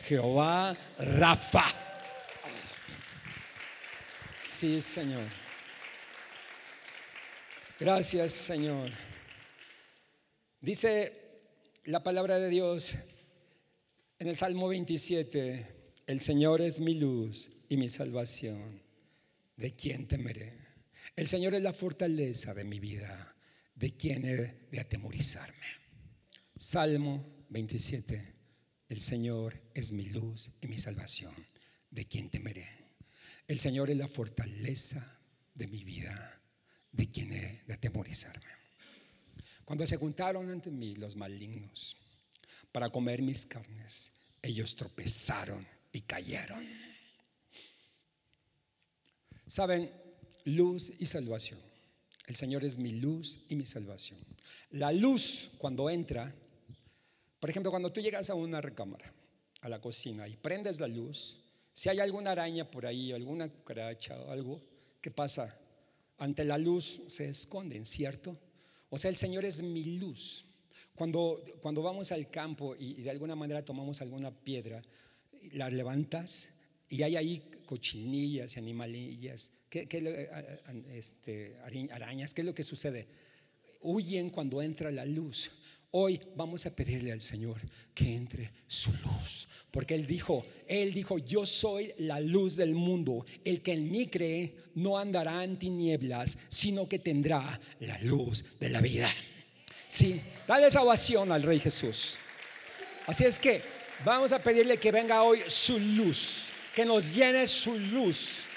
Jehová 0.00 0.76
Rafa. 0.96 1.66
Sí, 4.38 4.80
Señor. 4.80 5.24
Gracias, 7.80 8.30
Señor. 8.30 8.92
Dice 10.60 11.12
la 11.86 12.04
palabra 12.04 12.38
de 12.38 12.50
Dios 12.50 12.94
en 14.20 14.28
el 14.28 14.36
Salmo 14.36 14.68
27, 14.68 15.66
el 16.06 16.20
Señor 16.20 16.60
es 16.60 16.78
mi 16.78 16.94
luz 16.94 17.50
y 17.68 17.76
mi 17.76 17.88
salvación. 17.88 18.80
¿De 19.56 19.74
quién 19.74 20.06
temeré? 20.06 20.52
El 21.16 21.26
Señor 21.26 21.56
es 21.56 21.62
la 21.62 21.72
fortaleza 21.72 22.54
de 22.54 22.62
mi 22.62 22.78
vida. 22.78 23.34
¿De 23.74 23.96
quién 23.96 24.24
he 24.24 24.68
de 24.70 24.80
atemorizarme? 24.80 25.66
Salmo 26.56 27.44
27, 27.50 28.34
el 28.88 29.00
Señor 29.00 29.60
es 29.74 29.92
mi 29.92 30.06
luz 30.06 30.52
y 30.60 30.68
mi 30.68 30.78
salvación. 30.78 31.34
¿De 31.90 32.06
quién 32.06 32.30
temeré? 32.30 32.68
El 33.46 33.58
Señor 33.58 33.90
es 33.90 33.96
la 33.96 34.08
fortaleza 34.08 35.20
de 35.54 35.66
mi 35.66 35.84
vida. 35.84 36.40
¿De 36.92 37.08
quién 37.08 37.32
he 37.32 37.62
de 37.66 37.74
atemorizarme? 37.74 38.46
Cuando 39.64 39.86
se 39.86 39.96
juntaron 39.96 40.50
ante 40.50 40.70
mí 40.70 40.94
los 40.94 41.16
malignos 41.16 41.96
para 42.70 42.90
comer 42.90 43.22
mis 43.22 43.46
carnes, 43.46 44.12
ellos 44.42 44.76
tropezaron 44.76 45.66
y 45.92 46.02
cayeron. 46.02 46.68
Saben, 49.46 49.90
luz 50.44 50.92
y 50.98 51.06
salvación. 51.06 51.73
El 52.26 52.36
Señor 52.36 52.64
es 52.64 52.78
mi 52.78 52.92
luz 52.92 53.40
y 53.48 53.56
mi 53.56 53.66
salvación. 53.66 54.18
La 54.70 54.92
luz 54.92 55.50
cuando 55.58 55.90
entra, 55.90 56.34
por 57.38 57.50
ejemplo, 57.50 57.70
cuando 57.70 57.92
tú 57.92 58.00
llegas 58.00 58.30
a 58.30 58.34
una 58.34 58.60
recámara, 58.60 59.12
a 59.60 59.68
la 59.68 59.80
cocina 59.80 60.26
y 60.28 60.36
prendes 60.36 60.80
la 60.80 60.88
luz, 60.88 61.40
si 61.72 61.88
hay 61.88 61.98
alguna 62.00 62.30
araña 62.30 62.70
por 62.70 62.86
ahí, 62.86 63.12
alguna 63.12 63.48
cucaracha 63.48 64.18
o 64.20 64.30
algo, 64.30 64.62
¿qué 65.00 65.10
pasa? 65.10 65.58
Ante 66.18 66.44
la 66.44 66.56
luz 66.56 67.02
se 67.08 67.28
esconden, 67.28 67.84
¿cierto? 67.84 68.36
O 68.88 68.96
sea, 68.96 69.10
el 69.10 69.16
Señor 69.16 69.44
es 69.44 69.60
mi 69.60 69.84
luz. 69.98 70.44
Cuando, 70.94 71.42
cuando 71.60 71.82
vamos 71.82 72.12
al 72.12 72.30
campo 72.30 72.76
y, 72.78 73.02
de 73.02 73.10
alguna 73.10 73.34
manera 73.34 73.64
tomamos 73.64 74.00
alguna 74.00 74.30
piedra, 74.30 74.80
la 75.52 75.68
levantas 75.68 76.48
y 76.88 77.02
hay 77.02 77.16
ahí 77.16 77.50
cochinillas 77.66 78.54
y 78.54 78.58
animalillas, 78.60 79.50
¿qué, 79.82 80.30
este, 80.92 81.56
arañas, 81.90 82.32
¿qué 82.32 82.42
es 82.42 82.46
lo 82.46 82.54
que 82.54 82.62
sucede? 82.62 83.06
Huyen 83.80 84.30
cuando 84.30 84.62
entra 84.62 84.90
la 84.90 85.04
luz. 85.04 85.50
Hoy 85.90 86.20
vamos 86.34 86.66
a 86.66 86.74
pedirle 86.74 87.12
al 87.12 87.20
Señor 87.20 87.60
que 87.94 88.14
entre 88.14 88.50
su 88.66 88.90
luz, 88.92 89.46
porque 89.70 89.94
Él 89.94 90.06
dijo, 90.06 90.44
Él 90.66 90.92
dijo, 90.92 91.18
yo 91.18 91.46
soy 91.46 91.92
la 91.98 92.18
luz 92.18 92.56
del 92.56 92.74
mundo, 92.74 93.24
el 93.44 93.62
que 93.62 93.74
en 93.74 93.90
mí 93.90 94.08
cree 94.08 94.56
no 94.74 94.98
andará 94.98 95.44
en 95.44 95.56
tinieblas, 95.56 96.36
sino 96.48 96.88
que 96.88 96.98
tendrá 96.98 97.60
la 97.80 97.98
luz 98.00 98.44
de 98.58 98.70
la 98.70 98.80
vida. 98.80 99.08
Sí, 99.86 100.20
dale 100.48 100.66
esa 100.66 100.82
ovación 100.82 101.30
al 101.30 101.42
Rey 101.42 101.60
Jesús. 101.60 102.18
Así 103.06 103.24
es 103.24 103.38
que 103.38 103.62
vamos 104.04 104.32
a 104.32 104.42
pedirle 104.42 104.78
que 104.78 104.90
venga 104.90 105.22
hoy 105.22 105.42
su 105.46 105.78
luz, 105.78 106.48
que 106.74 106.84
nos 106.84 107.14
llene 107.14 107.46
su 107.46 107.78
luz. 107.78 108.48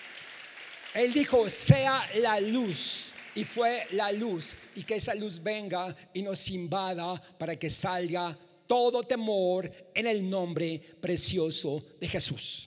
Él 0.98 1.14
dijo, 1.14 1.48
sea 1.48 2.10
la 2.16 2.40
luz 2.40 3.14
y 3.36 3.44
fue 3.44 3.86
la 3.92 4.12
luz 4.12 4.58
y 4.74 4.82
que 4.82 4.96
esa 4.96 5.14
luz 5.14 5.42
venga 5.44 5.96
y 6.12 6.24
nos 6.24 6.50
invada 6.50 7.22
para 7.38 7.56
que 7.56 7.70
salga 7.70 8.36
todo 8.66 9.04
temor 9.04 9.72
en 9.94 10.08
el 10.08 10.28
nombre 10.28 10.82
precioso 11.00 11.84
de 12.02 12.08
Jesús. 12.08 12.67